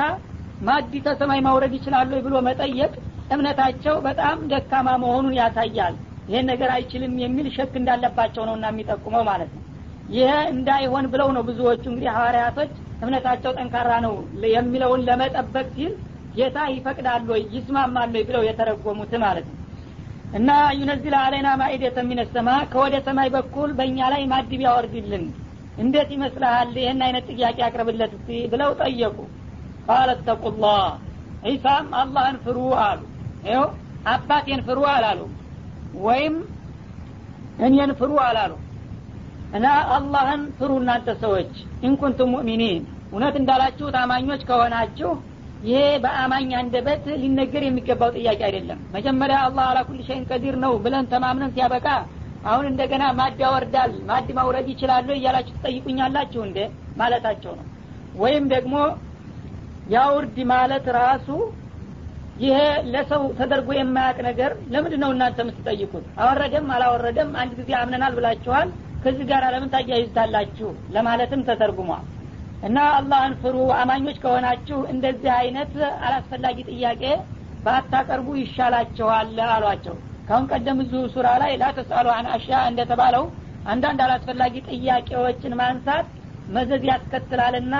[0.61, 2.91] ማዲ ተሰማይ ማውረድ ይችላሉ ብሎ መጠየቅ
[3.33, 5.95] እምነታቸው በጣም ደካማ መሆኑን ያሳያል
[6.29, 9.61] ይህን ነገር አይችልም የሚል ሸክ እንዳለባቸው ነው እና የሚጠቁመው ማለት ነው።
[10.09, 14.13] ይህ እንዳይሆን ብለው ነው ብዙዎቹ እንግዲህ ሐዋርያቶች እምነታቸው ጠንካራ ነው
[14.55, 15.93] የሚለውን ለመጠበቅ ሲል
[16.35, 19.59] ጌታ ይፈቅዳሉ ወይ ይስማማሉ ወይ ብለው የተረጎሙት ማለት ነው።
[20.35, 25.25] እና ዩነዚል አለይና ማኢደተ ሚነሰማ ከወደ ሰማይ በኩል በእኛ ላይ ማድብ ያወርድልን
[25.77, 26.69] እንዴት ይመስልሃል?
[26.77, 28.13] ይህን አይነት ጥያቄ አቅርብለት
[28.51, 29.17] ብለው ጠየቁ።
[29.87, 30.83] ቃለ ተቁላህ
[31.47, 33.01] ዒሳም አላህን ፍሩ አሉ።
[33.49, 33.63] ይው
[34.07, 35.19] አባቴን ፍሩ አላሉ
[36.01, 36.35] ወይም
[37.65, 38.53] እኔን ፍሩ አላሉ።
[39.55, 41.51] እና አላህን ፍሩ እናንተ ሰዎች
[41.87, 45.11] ኢንኩንቱም ሙእሚኒን። እውነት እንዳላችሁ ታማኞች ከሆናችሁ
[45.63, 51.53] ይሄ በአማኝ አንደበት ሊነገር የሚገባው ጥያቄ አይደለም። መጀመሪያ አላህ አላኩል ሸይን ቀዲር ነው ብለን ተማምነን
[51.55, 51.87] ሲያበቃ
[52.45, 56.59] አሁን እንደገና ማድ ያወርዳል ማድ ማውረድ ይችላሉ እያላችሁ ትጠይቁኛላችሁ እንደ
[56.97, 57.65] ማለታቸው ነው።
[58.15, 58.75] ወይም ደግሞ
[59.89, 61.27] ያውርድ ማለት ራሱ
[62.35, 62.57] ይሄ
[62.93, 66.05] ለሰው ተደርጎ የማያቅ ነገር ለምንድ ነው እናንተ የምትጠይቁት?
[66.21, 68.67] አወረደም አላወረደም አንድ ጊዜ አምነናል ብላችኋል?
[69.03, 72.03] ከዚህ ጋር ለምን ታያይዝታላችሁ ለማለትም ተተርጉሟል።
[72.67, 75.73] እና አላህን ፍሩ አማኞች ከሆናችሁ እንደዚህ አይነት
[76.05, 77.03] አላስፈላጊ ጥያቄ
[77.65, 79.95] ባታቀርቡ ይሻላቸዋል አሏቸው።
[80.27, 83.25] ካሁን ቀደም እዚሁ ሱራ ላይ ላተስአሉ አን አሻ እንደተባለው
[83.65, 86.07] አንዳንድ አላስፈላጊ ጥያቄዎችን ማንሳት
[86.55, 87.75] መዘዝ ያስከትላልና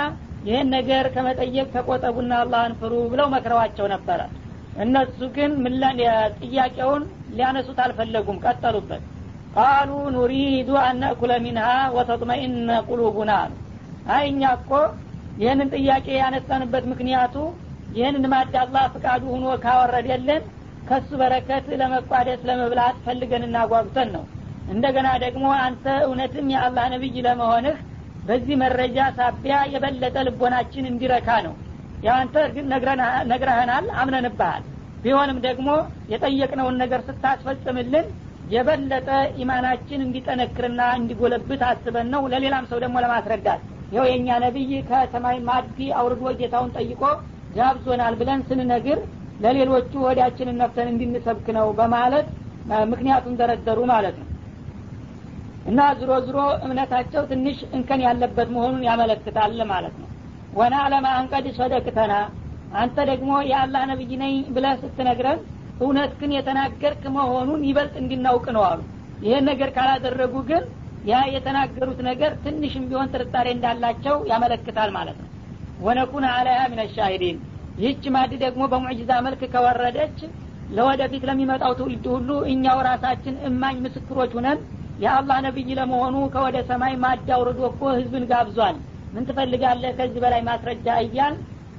[0.47, 4.19] ይህን ነገር ከመጠየቅ ተቆጠቡና አላህን ፍሩ ብለው መክረዋቸው ነበረ
[4.83, 5.51] እነሱ ግን
[6.41, 7.03] ጥያቄውን
[7.35, 9.03] ሊያነሱት አልፈለጉም ቀጠሉበት።
[9.55, 13.51] ቃሉ ኑሪዱ አነእኩለ ሚንሃ ወተጥመኢነ ቁሉቡና አሉ
[14.15, 14.71] አይ እኛ እኮ
[15.41, 17.35] ይህንን ጥያቄ ያነሳንበት ምክንያቱ
[17.95, 20.43] ይህንን ማድ አላህ ፍቃዱ ሁኖ ካወረደልን
[20.89, 24.23] ከሱ በረከት ለመቋደስ ለመብላት ፈልገን እናጓጉተን ነው።
[24.73, 27.77] እንደገና ደግሞ አንተ እውነትም የአላህ ነቢይ ለመሆንህ
[28.27, 31.53] በዚህ መረጃ ሳቢያ የበለጠ ልቦናችን እንዲረካ ነው
[32.03, 32.65] ያው አንተ እርግጥ
[33.31, 34.63] ነግረህናል አምነንብሃል።
[35.03, 35.69] ቢሆንም ደግሞ
[36.11, 38.05] የጠየቅነውን ነገር ስታስፈጽምልን
[38.53, 39.09] የበለጠ
[39.41, 46.31] ኢማናችን እንዲጠነክርና እንዲጎለብት አስበን ነው። ለሌላም ሰው ደግሞ ለማስረዳት ይኸው የእኛ ነቢይ ከሰማይ ማዲ አውርዶ
[46.39, 47.01] ጌታውን ጠይቆ
[47.55, 48.99] ጋብዞናል ብለን ስንነግር
[49.39, 52.27] ለሌሎቹ ወዲያችንን ነፍተን እንድንሰብክ ነው በማለት
[52.91, 54.29] ምክንያቱን ደረደሩ ማለት ነው።
[55.65, 60.09] እና ዝሮ ዝሮ እምነታቸው ትንሽ እንከን ያለበት መሆኑን ያመለክታል ማለት ነው
[60.55, 62.13] ወና ለማ አንቀድ ሰደቅተና
[62.81, 65.39] አንተ ደግሞ የአላህ ነብይ ነኝ ብለህ ስትነግረን
[65.79, 68.79] እውነት ግን የተናገርክ መሆኑን ይበልጥ እንዲናውቅ ነው አሉ።
[69.25, 70.63] ይህን ነገር ካላደረጉ ግን
[71.09, 75.29] ያ የተናገሩት ነገር ትንሽም ቢሆን ጥርጣሬ እንዳላቸው ያመለክታል ማለት ነው።
[75.85, 77.37] ወነኩን አለያ ምን ሻሂዲን
[77.79, 80.17] ይህች ማድ ደግሞ በሙዕጅዛ መልክ ከወረደች
[80.69, 84.59] ለወደፊት ለሚመጣው ትውልድ ሁሉ እኛው ራሳችን እማኝ ምስክሮች ሁነን
[84.99, 88.77] የአላህ ነቢይ ለመሆኑ ከወደ ሰማይ ማድ አውርዶ እኮ ህዝብን ጋብዟል
[89.15, 91.35] ምን ትፈልጋለህ ከዚህ በላይ ማስረጃ እያል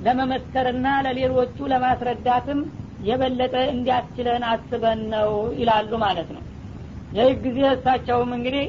[0.06, 2.60] ለመመስከርና ለሌሎቹ ለማስረዳትም
[3.08, 6.42] የበለጠ እንዲያስችለን አስበን ነው ይላሉ ማለት ነው።
[7.16, 8.64] ይህ ጊዜ እሳቸውም እንግዲህ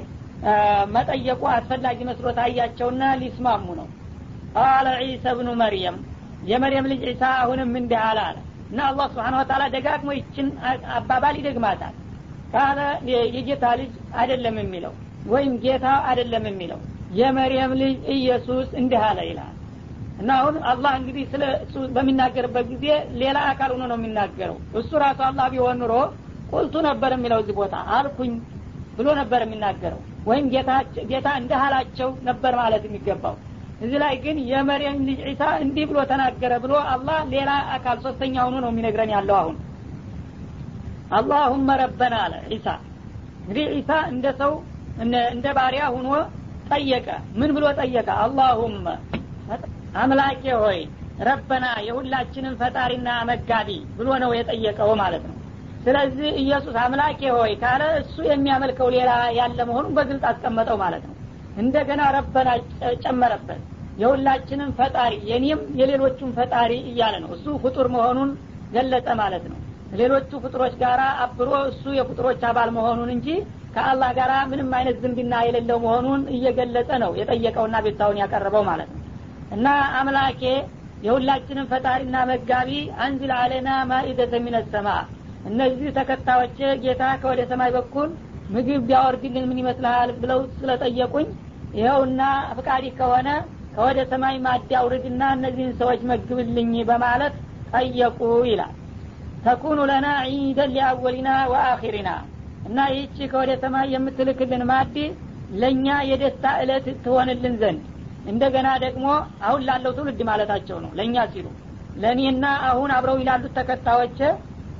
[0.95, 3.87] መጠየቁ አስፈላጊ መስሎ ታያቸውና ሊስማሙ ነው።
[4.55, 5.97] ቃለ ዒሳ ብኑ መርየም
[6.49, 8.37] የመርየም ልጅ ዒሳ አሁንም እንዲህ አለ አለ።
[8.69, 10.47] እና አላህ ስብሓን ወተላ ደጋግሞ ይችን
[10.97, 11.95] አባባል ይደግማታል።
[12.53, 12.79] ካለ
[13.33, 14.93] የጌታ ልጅ አይደለም የሚለው
[15.27, 16.79] ወይም ጌታ አይደለም የሚለው
[17.17, 19.53] የመርየም ልጅ ኢየሱስ እንዲህ አለ ይላል።
[20.19, 22.85] እና አሁን አላህ እንግዲህ ስለ እሱ በሚናገርበት ጊዜ
[23.21, 25.93] ሌላ አካል ሆኖ ነው የሚናገረው። እሱ ራሱ አላህ ቢሆን ኑሮ
[26.51, 28.33] ቁልቱ ነበር የሚለው እዚህ ቦታ አልኩኝ
[28.97, 30.45] ብሎ ነበር የሚናገረው። ወይም
[31.11, 33.35] ጌታ እንዲህ አላቸው ነበር ማለት የሚገባው።
[33.81, 38.55] እዚህ ላይ ግን የመርየም ልጅ ዒሳ እንዲህ ብሎ ተናገረ ብሎ አላህ ሌላ አካል ሶስተኛ ሆኖ
[38.63, 39.57] ነው የሚነግረን ያለው አሁን።
[41.17, 42.67] አላሁመ ረበና አለ ዒሳ።
[43.41, 44.53] እንግዲህ ዒሳ እንደ ሰው
[45.33, 46.09] እንደ ባሪያ ሁኖ
[46.71, 47.07] ጠየቀ።
[47.39, 48.09] ምን ብሎ ጠየቀ?
[48.23, 48.85] አላሁመ
[50.01, 50.79] አምላኬ ሆይ
[51.27, 55.35] ረበና የሁላችንም ፈጣሪና መጋቢ ብሎ ነው የጠየቀው ማለት ነው።
[55.85, 61.15] ስለዚህ ኢየሱስ አምላኬ ሆይ ካለ እሱ የሚያመልከው ሌላ ያለ መሆኑን በግልጽ አስቀመጠው ማለት ነው።
[61.57, 62.49] እንደገና ረበና
[63.03, 63.61] ጨመረበት።
[64.01, 68.31] የሁላችንም ፈጣሪ የኔም የሌሎቹም ፈጣሪ እያለ ነው። እሱ ፍጡር መሆኑን
[68.73, 69.57] ገለጸ ማለት ነው።
[69.93, 73.27] ሌሎቹ ፍጡሮች ጋር አብሮ እሱ የፍጡሮች አባል መሆኑን እንጂ
[73.75, 79.01] ከአላህ ጋር ምንም አይነት ዝንብና የሌለው መሆኑን እየገለጸ ነው የጠየቀውና ቤታውን ያቀረበው ማለት ነው።
[79.51, 79.67] እና
[79.99, 80.41] አምላኬ
[81.03, 82.69] የሁላችንም ፈጣሪና መጋቢ
[83.05, 84.87] አንዝል አለና ማኢደተ ሚነሰማ
[85.45, 88.07] እነዚህ ተከታዮች ጌታ ከወደ ሰማይ በኩል
[88.49, 91.27] ምግብ ቢያወርድልን ምን ይመስልሃል ብለው ስለጠየቁኝ
[91.73, 92.21] ይኸውና
[92.57, 93.29] ፍቃዲ ከሆነ
[93.75, 97.33] ከወደ ሰማይ ማድ አውርድና እነዚህን ሰዎች መግብልኝ በማለት
[97.73, 98.73] ጠየቁ ይላል።
[99.45, 102.09] ተኩኑ ለና ዒደን ሊአወሊና ወአኪሪና
[102.65, 104.95] እና ይህቺ ከወደ ሰማይ የምትልክልን ማድ
[105.53, 107.83] ለእኛ የደስታ እለት ትሆንልን ዘንድ።
[108.25, 109.05] እንደገና ደግሞ
[109.47, 111.47] አሁን ላለው ትውልድ ማለታቸው ነው ለእኛ ሲሉ።
[111.95, 114.17] ለእኔና አሁን አብረው ይላሉት ተከታዮች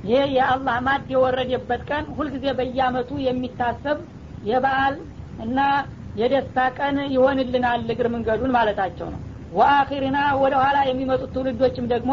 [0.04, 3.98] ይሄ የአላህ ማድ የወረደበት ቀን ሁልጊዜ በየአመቱ የሚታሰብ
[4.42, 4.96] የበዓል
[5.38, 5.58] እና
[6.16, 9.20] የደስታ ቀን ይሆንልናል እግር መንገዱን ማለታቸው ነው።
[9.52, 12.12] ወአኺርና ወደ ኋላ የሚመጡት ትውልዶችም ደግሞ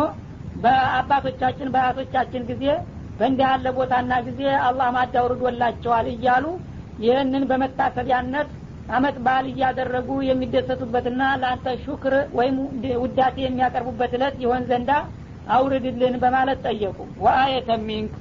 [0.55, 2.65] በአባቶቻችን በአያቶቻችን ጊዜ
[3.19, 6.45] በእንዲህ ያለ ቦታና ጊዜ አላህ ማድ አውርዶላቸዋል እያሉ
[7.03, 8.49] ይህንን በመታሰቢያነት
[8.89, 12.57] አመት በዓል እያደረጉ የሚደሰቱበትና ለአንተ ሹክር ወይም
[13.03, 14.91] ውዳሴ የሚያቀርቡበት እለት ይሆን ዘንዳ
[15.55, 18.13] አውርድልን በማለት ጠየቁ። ወአየተ ሚንክ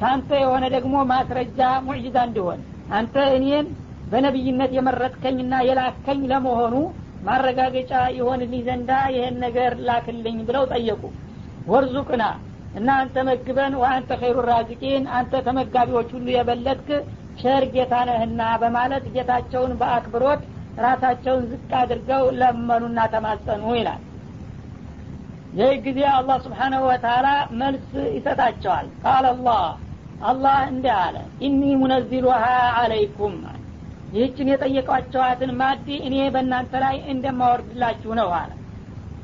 [0.00, 2.60] ታንተ የሆነ ደግሞ ማስረጃ ሙዕጂዛ እንዲሆን
[2.96, 3.66] አንተ እኔን
[4.10, 6.74] በነቢይነት የመረጥከኝና የላከኝ ለመሆኑ
[7.26, 11.02] ማረጋገጫ የሆንልኝ ዘንዳ ይህን ነገር ላክልኝ ብለው ጠየቁ።
[11.66, 12.24] ወርዙቅና
[12.76, 16.88] እና አንተ መግበን ወአንተ ኸይሩ ራዚቂን አንተ ተመጋቢዎች ሁሉ የበለጥክ
[17.40, 20.42] ቸር ጌታ ነህና በማለት ጌታቸውን በአክብሮት
[20.84, 24.02] ራሳቸውን ዝቅ አድርገው ለመኑና ተማጸኑ ይላል።
[25.58, 27.26] ይህ ጊዜ አላህ ስብሓናሁ ወተላ
[27.60, 27.86] መልስ
[28.16, 29.62] ይሰጣቸዋል። ቃል አላህ
[30.26, 32.42] አላህ እንዲህ አለ ኢኒ ሙነዚሉሃ
[32.80, 33.34] አለይኩም
[34.12, 38.50] ይህችን የጠየቋቸዋትን ማዲ እኔ በእናንተ ላይ እንደማወርድላችሁ ነው አለ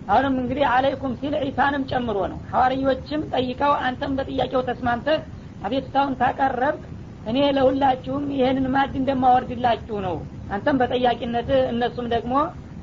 [0.06, 5.20] አሁንም እንግዲህ አለይኩም ሲል ዒሳንም ጨምሮ ነው። ሐዋርዮችም ጠይቀው አንተም በጥያቄው ተስማምተህ
[5.66, 6.82] አቤቱታውን ታቀረብክ
[7.26, 10.16] እኔ ለሁላችሁም ይህንን ማድ እንደማወርድላችሁ ነው።
[10.54, 12.34] አንተም በጠያቂነት እነሱም ደግሞ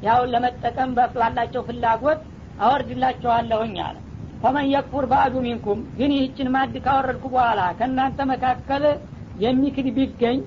[0.04, 2.22] ያው ለመጠቀም ባላቸው ፍላጎት
[2.64, 3.98] አወርድላችኋለሁኝ አለ።
[4.44, 8.84] ፈመን የክፉር በአዱ ሚንኩም ግን ይህችን ማድ ካወረድኩ በኋላ ከእናንተ መካከል
[9.44, 10.40] የሚክድ ቢገኝ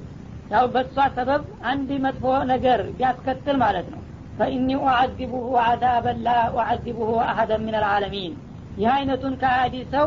[0.53, 4.01] ያው በእሷ ሰበብ አንድ መጥፎ ነገር ቢያስከትል ማለት ነው
[4.39, 8.35] ፈኢኒ ኡዓዚቡሁ አዛበን ላ ኡዓዚቡሁ አሀደን ምን አልዓለሚን
[8.77, 10.07] ይህ አይነቱን ከአዲ ሰው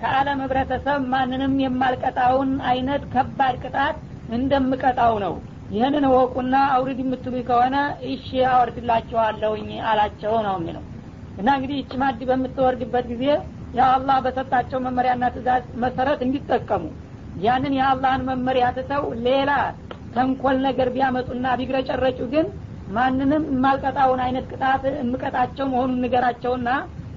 [0.00, 3.96] ከአለም ህብረተሰብ ማንንም የማልቀጣውን አይነት ከባድ ቅጣት
[4.28, 5.34] እንደምቀጣው ነው።
[5.70, 7.76] ይህንን ወቁና አውርድ የምትሉ ከሆነ
[8.12, 10.84] እሺ አወርድላችኋለሁኝ አላቸው ነው የሚለው።
[11.38, 13.24] እና እንግዲህ ይች ማድ በምትወርድበት ጊዜ
[13.74, 16.84] የአላህ በሰጣቸው መመሪያና ትእዛዝ መሰረት እንዲጠቀሙ
[17.38, 19.50] ያንን የአላህን መመሪያ ትተው ሌላ
[20.14, 22.46] ተንኮል ነገር ቢያመጡና ቢግረጨረጩ ግን
[22.88, 26.68] ማንንም የማልቀጣውን አይነት ቅጣት የምቀጣቸው መሆኑን ንገራቸውና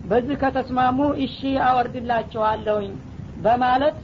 [0.10, 2.94] በዚህ ከተስማሙ እሺ አወርድላቸዋለሁኝ
[3.44, 3.98] በማለት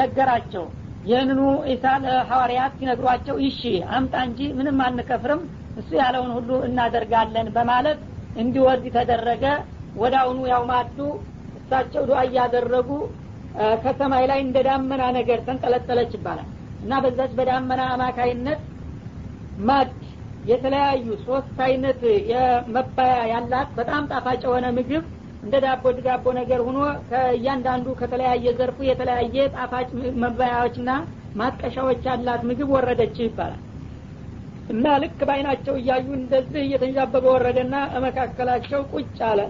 [0.00, 0.64] ነገራቸው።
[1.08, 1.40] ይህንኑ
[1.72, 3.60] ኢሳ ለሐዋርያት ሲነግሯቸው እሺ
[3.96, 5.42] አምጣ እንጂ ምንም አንከፍርም
[5.80, 7.98] እሱ ያለውን ሁሉ እናደርጋለን በማለት
[8.42, 9.44] እንዲወርድ ተደረገ።
[10.02, 10.98] ወደ አሁኑ ያው ማዱ
[11.58, 12.88] እሳቸው ዱዓ እያደረጉ
[13.84, 16.48] ከሰማይ ላይ እንደ ዳመና ነገር ተንጠለጠለች ይባላል።
[16.82, 18.60] እና በዛች በዳመና አማካይነት
[19.58, 19.90] ማድ
[20.44, 22.00] የተለያዩ ሶስት አይነት
[22.32, 25.04] የመባያ ያላት በጣም ጣፋጭ የሆነ ምግብ
[25.42, 29.88] እንደ ዳቦ ዳቦ ነገር ሆኖ ከእያንዳንዱ ከተለያየ ዘርፉ የተለያየ ጣፋጭ
[30.22, 30.90] መባያዎችና
[31.40, 33.62] ማጥቀሻዎች ያላት ምግብ ወረደች ይባላል።
[34.68, 37.74] እና ልክ በአይናቸው እያዩ እንደዚህ እየተንዣበበ ወረደና
[38.06, 39.40] መካከላቸው ቁጭ አለ።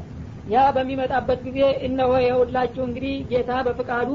[0.47, 4.11] ያ በሚመጣበት ጊዜ እነሆ የሁላችሁ እንግዲህ ጌታ በፍቃዱ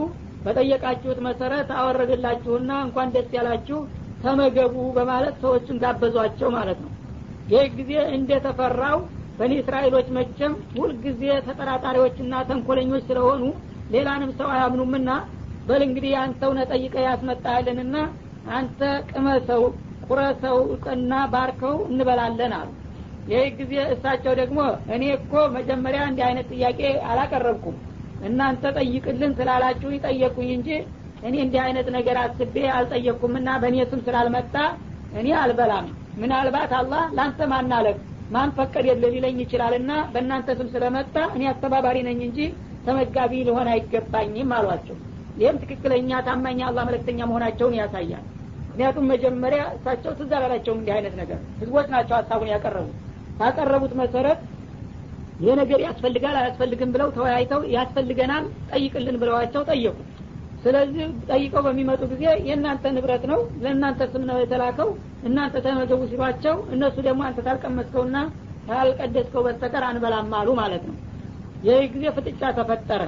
[0.45, 3.79] በጠየቃችሁት መሰረት አወረደላችሁና እንኳን ደስ ያላችሁ
[4.23, 6.91] ተመገቡ በማለት ሰዎቹን ጋበዟቸው ማለት ነው።
[7.51, 8.97] ይህ ጊዜ እንደተፈራው
[9.39, 13.43] በኒ እስራኤሎች መቼም ሁልጊዜ ተጠራጣሪዎችና ተንኮለኞች ስለሆኑ
[13.93, 15.09] ሌላንም ሰው አያምኑምና
[15.67, 17.95] በል እንግዲህ አንተው ነጠይቀ ያስመጣልንና
[18.51, 18.79] አንተ
[19.09, 19.63] ቅመሰው
[20.07, 20.57] ቁረሰው
[20.93, 22.69] እና ባርከው እንበላለን አሉ።
[23.31, 24.59] ይህ ጊዜ እሳቸው ደግሞ
[24.95, 26.79] እኔ እኮ መጀመሪያ እንዲህ አይነት ጥያቄ
[27.09, 27.75] አላቀረብኩም
[28.27, 30.69] እናንተ ጠይቅልን ስላላችሁ ይጠየቁኝ እንጂ
[31.21, 34.55] እኔ እንዲህ አይነት ነገር አስቤ አልጠየቅኩምና በእኔ ስም ስላልመጣ
[35.19, 35.87] እኔ አልበላም።
[36.21, 37.97] ምናልባት አላህ ለአንተ ማናለክ
[38.31, 38.51] ማን
[38.87, 42.39] የለ ሊለኝ ይችላልና በእናንተ ስም ስለመጣ እኔ አስተባባሪ ነኝ እንጂ
[42.85, 44.97] ተመጋቢ ሊሆን አይገባኝም አሏቸው።
[45.37, 48.23] ይህም ትክክለኛ ታማኝ አላህ መለክተኛ መሆናቸውን ያሳያል።
[48.67, 52.97] ምክንያቱም መጀመሪያ እሳቸው ትዝ አላላቸውም እንዲህ አይነት ነገር። ህዝቦች ናቸው ሀሳቡን ያቀረቡት።
[53.39, 54.39] ባቀረቡት መሰረት
[55.41, 59.95] ይህ ነገር ያስፈልጋል አያስፈልግም ብለው ተወያይተው ያስፈልገናል ጠይቅልን ብለዋቸው ጠየቁ
[60.63, 64.89] ስለዚህ ጠይቀው በሚመጡ ጊዜ የእናንተ ንብረት ነው ለእናንተ ስም ነው የተላከው።
[65.27, 68.17] እናንተ ተመገቡ ሲሏቸው እነሱ ደግሞ አንተ ታልቀመስከውና
[68.67, 70.95] ታልቀደስከው በስተቀር አንበላም አሉ ማለት ነው።
[71.67, 73.01] ይህ ጊዜ ፍጥጫ ተፈጠረ።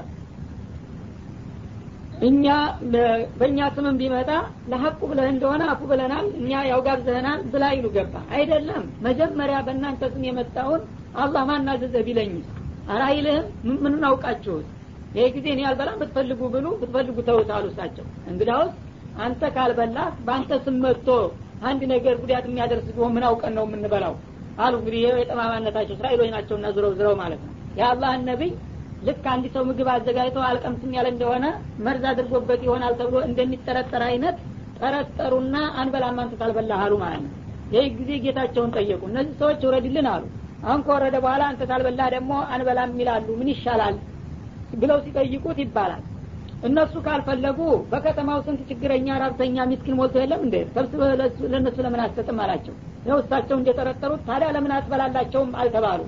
[2.22, 2.46] እኛ
[3.39, 4.30] በእኛ ስምም ቢመጣ
[4.72, 10.23] ለሀቁ ብለህ እንደሆነ አፉ ብለናል እኛ ያው ጋብዘህናል ብላ ይሉ ገባ። አይደለም። መጀመሪያ በእናንተ ስም
[10.30, 10.84] የመጣውን
[11.15, 12.48] አላህ ማናዘዘህ ቢለኝስ?
[12.90, 13.46] አራይልህም
[13.84, 13.94] ምን
[15.14, 18.72] ይህ ጊዜ እኔ አልበላም ብትፈልጉ ብሉ ብትፈልጉ ተውት አሉ እሳቸው። እንግዳውስ
[19.24, 21.08] አንተ ካልበላህ በአንተ ስም መጥቶ
[21.64, 24.14] አንድ ነገር ጉዳት የሚያደርስ ቢሆን ምን አውቀን ነው የምንበላው?
[24.58, 28.52] አሉ እንግዲህ ይህ የጠማማነታቸው እስራኤሎች ናቸውና ዝረው ዝረው ማለት ነው። የአላህን ነቢይ
[29.04, 31.46] ልክ አንድ ሰው ምግብ አዘጋጅቶ አልቀምስም ያለ እንደሆነ
[31.86, 34.38] መርዝ አድርጎበት ይሆናል ተብሎ እንደሚጠረጠር አይነት
[34.80, 37.32] ጠረጠሩና አንበላም አንተ ታልበላህ አሉ ማለት ነው።
[37.74, 40.24] ይህ ጊዜ ጌታቸውን ጠየቁ። እነዚህ ሰዎች ውረድልን አሉ።
[40.66, 43.96] አሁን ከወረደ በኋላ አንተ ታልበላህ ደግሞ አንበላም ይላሉ። ምን ይሻላል
[44.82, 46.02] ብለው ሲጠይቁት ይባላል።
[46.63, 47.60] እነሱ ካልፈለጉ
[47.92, 50.56] በከተማው ስንት ችግረኛ ራብተኛ ሚስኪን ሞልቶ የለም እንዴ?
[50.76, 51.10] ሰብስበህ
[51.52, 56.02] ለእነሱ ለምን አትሰጥም አላቸው። ይኸው እሳቸው እንደጠረጠሩት ታዲያ ለምን አትበላላቸውም አልተባሉ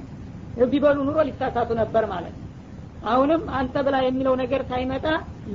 [0.72, 2.36] ቢበሉ ኑሮ ሊሳሳቱ ነበር ማለት
[3.05, 5.05] አሁንም አንተ ብላ የሚለው ነገር ሳይመጣ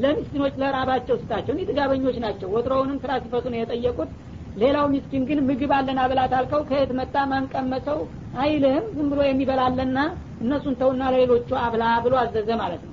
[0.03, 4.11] ለሚስኪኖች ለራባቸው ስጣቸው። እኒህ ጥጋበኞች ናቸው። ወትሮውንም ስራ ሲፈቱ ነው የጠየቁት።
[4.57, 7.15] ሌላው ሚስኪን ግን ምግብ አለን አብላት አልከው ከየት መጣ?
[7.33, 7.99] ማንቀመሰው
[8.43, 9.99] አይልህም። ዝም ብሎ የሚበላለና
[10.43, 12.90] እነሱን ተውና ለሌሎቹ አብላ ብሎ አዘዘ ማለት ነው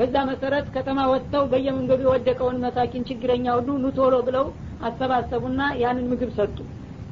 [0.00, 4.46] በዛ መሰረት ከተማ ወጥተው በየመንገዱ የወደቀውን መሳኪን ችግረኛ ሁሉ ኑቶሎ ብለው
[4.80, 6.56] አሰባሰቡና ያንን ምግብ ሰጡ።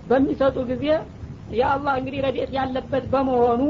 [0.06, 0.84] በሚሰጡ ጊዜ
[1.52, 3.62] የአላህ እንግዲህ ረድኤት ያለበት በመሆኑ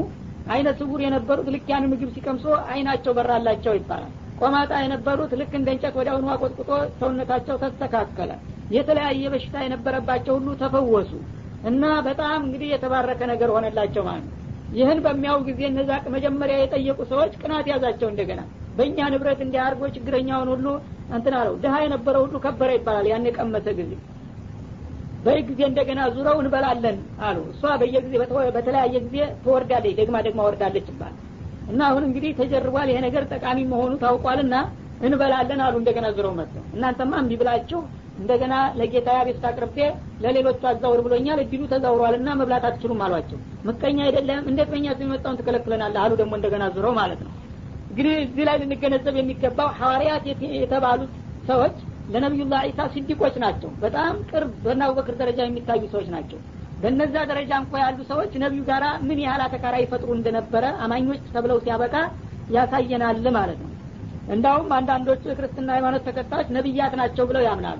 [0.47, 5.95] አይነ ስውር የነበሩት ልክ ያን ምግብ ሲቀምሶ አይናቸው በራላቸው ይባላል። ቆማጣ የነበሩት ልክ እንደ እንጨት
[5.99, 8.31] ወዲያውኑ አቆጥቁጦ ሰውነታቸው ተስተካከለ።
[8.69, 11.11] የተለያየ በሽታ የነበረባቸው ሁሉ ተፈወሱ
[11.63, 14.35] እና በጣም እንግዲህ የተባረከ ነገር ሆነላቸው ማለት ነው።
[14.71, 18.41] ይህን በሚያው ጊዜ እነዛ መጀመሪያ የጠየቁ ሰዎች ቅናት ያዛቸው እንደገና
[18.79, 20.65] በእኛ ንብረት እንዲህ አድርጎ ችግረኛውን ሁሉ
[21.15, 23.91] እንትን አለው። ድሀ የነበረ ሁሉ ከበረ ይባላል። ያን የቀመሰ ጊዜ።
[25.23, 28.13] በይ ጊዜ እንደገና ዙረው እንበላለን አሉ። እሷ በየጊዜ
[28.57, 31.15] በተለያየ ጊዜ ትወርዳለች። ደግማ ደግማ ወርዳለች ይባል
[31.69, 34.55] እና አሁን እንግዲህ ተጀርቧል። ይሄ ነገር ጠቃሚ መሆኑ ታውቋልና
[35.01, 37.81] እንበላለን አሉ። እንደገና ዙረው መጥተው እናንተማ እምቢ ብላችሁ
[38.19, 39.77] እንደገና ለጌታ ቤት አቅርቤ
[40.23, 46.13] ለሌሎቹ አዛውር ብሎኛል። እድሉ ተዛውሯልና መብላት አትችሉም አሏቸው። ምቀኛ አይደለም። እንዴት በእኛ የመጣውን ትከለክለናለህ አሉ።
[46.21, 47.31] ደግሞ እንደገና ዙረው ማለት ነው
[47.89, 50.25] እንግዲህ እዚህ ላይ ልንገነዘብ የሚገባው ሐዋርያት
[50.57, 51.13] የተባሉት
[51.47, 51.75] ሰዎች
[52.13, 54.81] ለነቢዩላህ ዒሳ ሲዲቆች ናቸው። በጣም ቅርብ በና
[55.19, 56.39] ደረጃ የሚታዩ ሰዎች ናቸው።
[56.83, 61.95] በነዛ ደረጃ እንኳ ያሉ ሰዎች ነቢዩ ጋራ ምን ያህል አተካራ ይፈጥሩ እንደነበረ አማኞች ተብለው ሲያበቃ
[62.49, 63.71] ያሳየናል ማለት ነው።
[64.29, 67.79] እንዳውም አንዳንዶቹ የክርስትና ሃይማኖት ተከታዮች ነቢያት ናቸው ብለው ያምናሉ።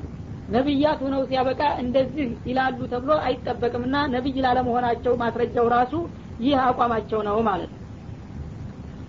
[0.50, 5.94] ነቢያት ሆነው ሲያበቃ እንደዚህ ይላሉ ተብሎ አይጠበቅምና ነቢይ ላለመሆናቸው ማስረጃው ራሱ
[6.40, 7.79] ይህ አቋማቸው ነው ማለት ነው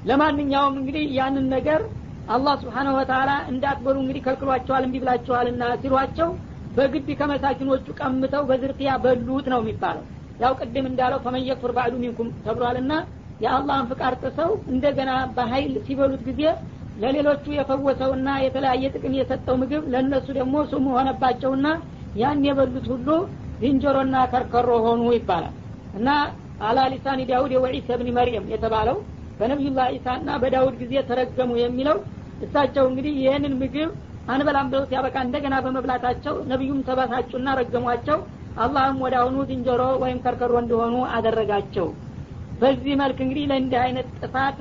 [0.04, 1.80] ለማንኛውም እንግዲህ ያንን ነገር
[2.28, 6.28] አላህ ስብሓነሁ ወተላ እንዳትበሉ እንግዲህ ከልክሏቸዋል እንቢ ብላቸዋልና ሲሏቸው
[6.70, 10.04] በግድ ከመሳኪኖቹ ቀምተው በዝርፊያ በሉት ነው የሚባለው።
[10.40, 12.92] ያው ቅድም እንዳለው ፈመን የክፍር ባዕዱ ሚንኩም ተብሏልና
[13.40, 16.42] የአላህን ፍቃድ ጥሰው እንደገና በሀይል ሲበሉት ጊዜ
[16.96, 21.66] ለሌሎቹ የፈወሰውና የተለያየ ጥቅም የሰጠው ምግብ ለእነሱ ደግሞ ሱሙ ሆነባቸውና
[22.14, 23.08] ያን የበሉት ሁሉ
[23.60, 25.54] ዝንጀሮና ከርከሮ ሆኑ ይባላል።
[25.94, 26.08] እና
[26.68, 28.96] አላ ሊሳኒ ዳውድ የወዒሳ ብኒ መርየም የተባለው
[29.40, 31.98] በነቢዩላህ ዒሳና በዳውድ ጊዜ ተረገሙ የሚለው
[32.40, 33.90] እሳቸው እንግዲህ ይህንን ምግብ
[34.28, 38.18] አንበላም ብለው ሲያበቃ እንደገና በመብላታቸው ነቢዩም ተበሳጩና ረገሟቸው።
[38.56, 41.86] አላህም ወደ አሁኑ ዝንጀሮ ወይም ከርከሮ እንዲሆኑ አደረጋቸው።
[42.60, 44.58] በዚህ መልክ እንግዲህ ለእንዲህ አይነት ጥፋት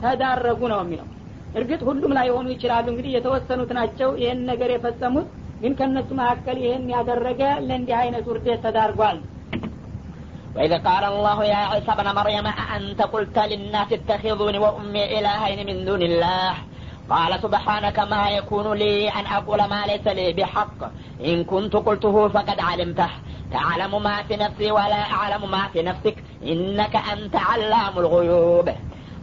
[0.00, 1.08] ተዳረጉ ነው የሚለው።
[1.54, 5.28] እርግጥ ሁሉም ላይ ሆኑ ይችላሉ እንግዲህ የተወሰኑት ናቸው ይህን ነገር የፈጸሙት
[5.60, 9.18] ግን ከእነሱ መካከል ይህን ያደረገ ለእንዲህ አይነት ውርደት ተዳርጓል
[10.56, 16.02] وإذ قال الله يا عيسى ابن مريم أأنت قلت للناس اتخذوني وأمي إلهين من دون
[16.02, 16.54] الله؟
[17.10, 20.80] قال سبحانك ما يكون لي أن أقول ما ليس لي بحق.
[21.24, 23.08] إن كنت قلته فقد علمته.
[23.52, 26.16] تعلم ما في نفسي ولا أعلم ما في نفسك.
[26.42, 28.68] إنك أنت علام الغيوب.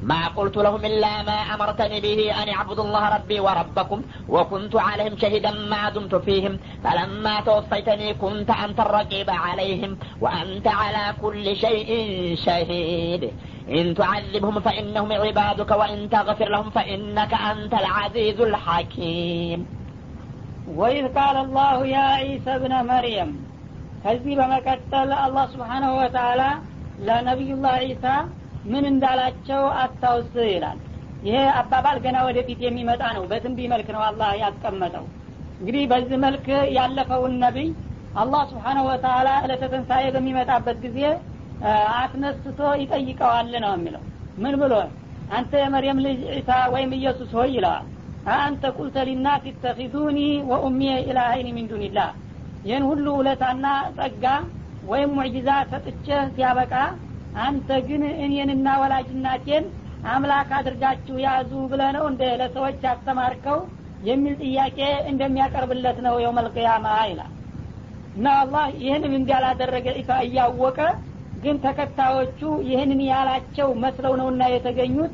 [0.03, 5.51] ما قلت لهم إلا ما أمرتني به أن اعبدوا الله ربي وربكم وكنت عليهم شهيدا
[5.72, 6.55] ما دمت فيهم
[6.85, 11.91] فلما توفيتني كنت أنت الرقيب عليهم وأنت على كل شيء
[12.47, 13.22] شهيد
[13.78, 19.61] إن تعذبهم فإنهم عبادك وإن تغفر لهم فإنك أنت العزيز الحكيم
[20.80, 23.30] وإذ قال الله يا عيسى ابن مريم
[24.05, 26.43] ከዚህ በመቀጠል አላህ ስብሓናሁ ወተላ
[27.07, 28.07] ለነቢዩላህ ዒሳ
[28.66, 30.80] ምን እንዳላቸው አስታውስ ይላል።
[31.24, 35.05] ይሄ አባባል ገና ወደፊት የሚመጣ ነው። በትንቢ መልክ ነው አላህ ያስቀመጠው።
[35.60, 36.45] እንግዲህ በዚህ መልክ
[36.78, 37.70] ያለፈውን ነቢይ
[38.20, 40.99] አላህ ስብሓነሁ ወተላ እለተተንሳኤ በሚመጣበት ጊዜ
[41.97, 44.03] አስነስቶ ይጠይቀዋል ነው የሚለው።
[44.43, 44.74] ምን ብሎ
[45.30, 47.88] አንተ የመርየም ልጅ ዒሳ ወይም ኢየሱስ ሆይ ይለዋል።
[48.38, 52.10] አንተ ቁልተ ሊናስ ይተኪዙኒ ወኡሚየ ኢላሀይኒ ሚን ዱኒላህ።
[52.66, 53.66] ይህን ሁሉ ውለታና
[53.97, 54.26] ጸጋ
[54.89, 56.74] ወይም ሙዕጂዛ ሰጥቼ ሲያበቃ
[57.43, 59.65] አንተ ግን እኔንና ወላጅናቴን
[60.11, 63.59] አምላክ አድርጋችሁ ያዙ ብለ ነው እንደ ለሰዎች ያስተማርከው?
[64.03, 64.77] የሚል ጥያቄ
[65.11, 67.32] እንደሚያቀርብለት ነው የውመልቅያማ ይላል።
[68.15, 70.80] እና አላህ ይህንን እንዳላደረገ ኢሳ እያወቀ
[71.43, 75.13] ግን ተከታዮቹ ይህንን ያላቸው መስለው ነውና የተገኙት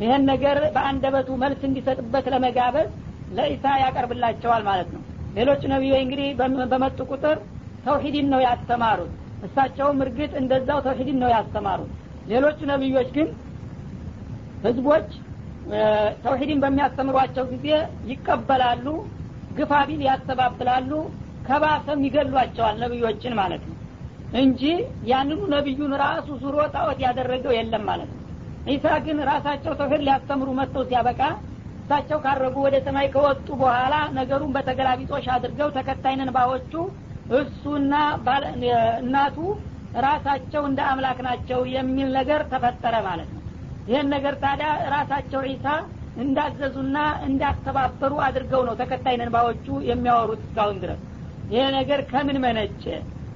[0.00, 2.88] ይህን ነገር በአንደበቱ መልስ እንዲሰጥበት ለመጋበዝ
[3.36, 5.02] ለኢሳ ያቀርብላቸዋል ማለት ነው።
[5.38, 6.28] ሌሎች ነቢዮች እንግዲህ
[6.72, 7.38] በመጡ ቁጥር
[7.86, 9.12] ተውሂድን ነው ያስተማሩት
[9.46, 11.90] እሳቸውም እርግጥ እንደዛው ተውሂድን ነው ያስተማሩት።
[12.30, 13.28] ሌሎቹ ነቢዮች ግን
[14.64, 15.08] ህዝቦች
[16.24, 17.66] ተውሂድን በሚያስተምሯቸው ጊዜ
[18.10, 18.86] ይቀበላሉ
[19.58, 20.90] ግፋ ቢል ያስተባብላሉ
[21.48, 23.74] ከባሰም ይገሏቸዋል ነቢዮችን ማለት ነው
[24.40, 24.62] እንጂ
[25.10, 28.22] ያንኑ ነቢዩን ራሱ ዙሮ ጣዖት ያደረገው የለም ማለት ነው።
[28.74, 31.20] ኢሳ ግን ራሳቸው ተውሂድ ሊያስተምሩ መጥተው ሲያበቃ
[31.80, 36.72] እሳቸው ካረጉ ወደ ሰማይ ከወጡ በኋላ ነገሩን በተገላቢጦሽ አድርገው ተከታይነን ባዎቹ
[37.36, 37.92] እሱና
[39.00, 39.36] እናቱ
[40.04, 43.42] ራሳቸው እንደ አምላክ ናቸው የሚል ነገር ተፈጠረ ማለት ነው።
[43.88, 45.66] ይህን ነገር ታዲያ ራሳቸው ዒሳ
[46.16, 46.96] እንዳዘዙና
[47.26, 51.00] እንዳስተባበሩ አድርገው ነው ተከታይነን ባዎቹ የሚያወሩት እስካሁን ድረስ።
[51.52, 52.84] ይሄ ነገር ከምን መነጨ?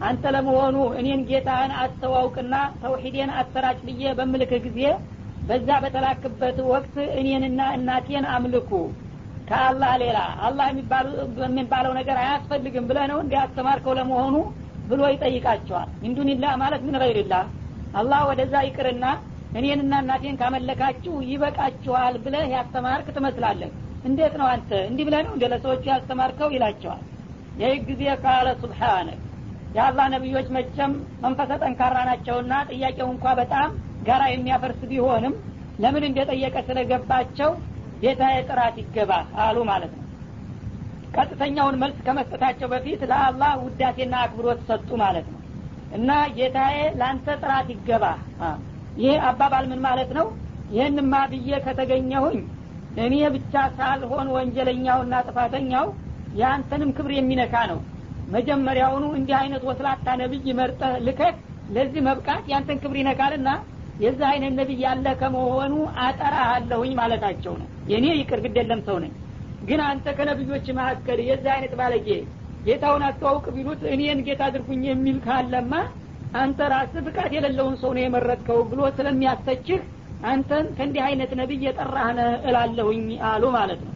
[0.03, 4.81] አንተ ለመሆኑ እኔን ጌታህን አስተዋውቅና ተውሂዴን አሰራጭ ብዬ በምልክህ ጊዜ
[5.49, 8.71] በዛ በተላክበት ወቅት እኔንና እናቴን አምልኩ
[9.51, 10.67] ከአላህ ሌላ አላህ
[11.45, 14.37] የሚባለው ነገር አያስፈልግም ብለህ ነው እንዲያስተማርከው ለመሆኑ
[14.89, 17.45] ብሎ ይጠይቃቸዋል። ሚንዱኒላህ ማለት ምን ገይርላህ
[17.95, 19.05] አላህ ወደዛ ይቅርና
[19.59, 23.71] እኔንና እናቴን ካመለካችሁ ይበቃችኋል ብለህ ያስተማርክ ትመስላለህ።
[24.09, 25.45] እንዴት ነው አንተ እንዲህ ብለህ ነው እንደ
[25.89, 27.03] ያስተማርከው ይላቸዋል።
[27.61, 29.19] ይህ ጊዜ ቃለ ሱብሓነክ
[29.77, 30.93] የአላህ ነቢዮች መቸም
[31.25, 33.69] መንፈሰ ጠንካራ ናቸውና ጥያቄው እንኳ በጣም
[34.07, 35.35] ጋራ የሚያፈርስ ቢሆንም
[35.83, 37.51] ለምን እንደጠየቀ ስለገባቸው
[38.03, 39.13] ጌታዬ ጥራት ይገባ
[39.45, 40.05] አሉ ማለት ነው።
[41.15, 45.39] ቀጥተኛውን መልስ ከመስጠታቸው በፊት ለአላህ ውዳሴና አክብሮት ሰጡ ማለት ነው።
[45.97, 48.05] እና ጌታዬ ለአንተ ጥራት ይገባ
[49.03, 50.27] ይህ አባባል ምን ማለት ነው?
[50.75, 52.39] ይህንማ ብዬ ከተገኘሁኝ
[52.99, 55.87] እኔ ብቻ ሳልሆን ወንጀለኛውና ጥፋተኛው
[56.41, 57.79] የአንተንም ክብር የሚነካ ነው።
[58.35, 61.37] መጀመሪያውኑ እንዲህ አይነት ወስላታ ነቢይ መርጠህ ልከት
[61.77, 63.49] ለዚህ መብቃት ያንተን ክብር ይነካልና
[64.01, 65.75] የዚህ አይነት ነቢይ ያለ ከመሆኑ
[66.05, 69.13] አጠራሃለሁኝ ማለታቸው ነው። የእኔ ይቅር ግደለም ሰው ነኝ።
[69.69, 72.09] ግን አንተ ከነቢዮች መካከል የዚህ አይነት ባለጌ
[72.67, 75.73] ጌታውን አስተዋውቅ ቢሉት እኔን ጌታ አድርጉኝ የሚል ካለማ
[76.41, 79.81] አንተ ራስህ ብቃት የሌለውን ሰው ነው የመረጥከው ብሎ ስለሚያስተችህ
[80.31, 83.95] አንተን ከእንዲህ አይነት ነቢይ የጠራህነ እላለሁኝ አሉ ማለት ነው።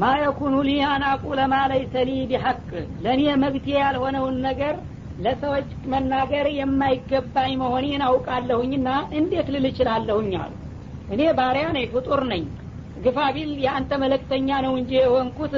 [0.00, 2.58] ማ የኩኑ ሊ አን አቁለ ማ ለይሰ ሊ ቢሐቅ
[3.04, 4.74] ለእኔ መብቴ ያልሆነውን ነገር
[5.16, 8.88] ለሰዎች መናገር የማይገባኝ መሆኔን አውቃለሁኝና
[9.18, 10.52] እንዴት ልል እችላለሁኝ አሉ።
[11.08, 12.44] እኔ ባሪያ ነኝ ፍጡር ነኝ።
[12.96, 15.54] ግፋ ቢል የአንተ መለክተኛ ነው እንጂ የሆንኩት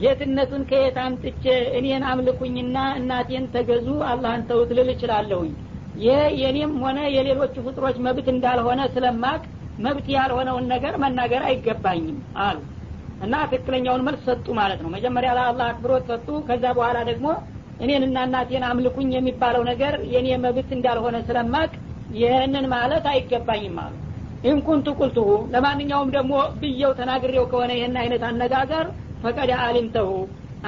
[0.00, 1.44] ጌትነቱን ከየት አምጥቼ
[1.78, 5.52] እኔን አምልኩኝና እናቴን ተገዙ አላህን ተውት ልል እችላለሁኝ።
[5.96, 9.42] ይህ የኔም ሆነ የሌሎቹ ፍጥሮች መብት እንዳልሆነ ስለማቅ
[9.78, 12.58] መብት ያልሆነውን ነገር መናገር አይገባኝም አሉ።
[13.20, 17.26] እና ትክክለኛውን መልስ ሰጡ ማለት ነው። መጀመሪያ ለአላህ አክብሮት ሰጡ። ከዛ በኋላ ደግሞ
[17.80, 21.70] እኔንና እናቴን አምልኩኝ የሚባለው ነገር የኔ መብት እንዳልሆነ ስለማቅ
[22.18, 23.92] ይህንን ማለት አይገባኝም አሉ።
[24.44, 28.86] ኢንኩንቱ ቁልቱሁ ለማንኛውም ደግሞ ብየው ተናግሬው ከሆነ ይህን አይነት አነጋገር
[29.22, 30.08] ፈቀደ አሊምተሁ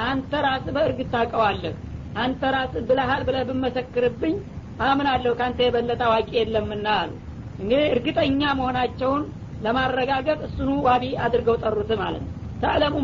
[0.05, 1.75] አንተ ራስ በእርግጥ ታውቀዋለህ።
[2.17, 4.35] አንተ ራስ ብለሃል ብለህ ብመሰክርብኝ
[4.85, 7.11] አምናለሁ ከአንተ የበለጠ አዋቂ የለምና አሉ።
[7.61, 9.23] እንግዲህ እርግጠኛ መሆናቸውን
[9.65, 12.95] ለማረጋገጥ እሱኑ ዋቢ አድርገው ጠሩት ማለት ነው። ተዕለሙ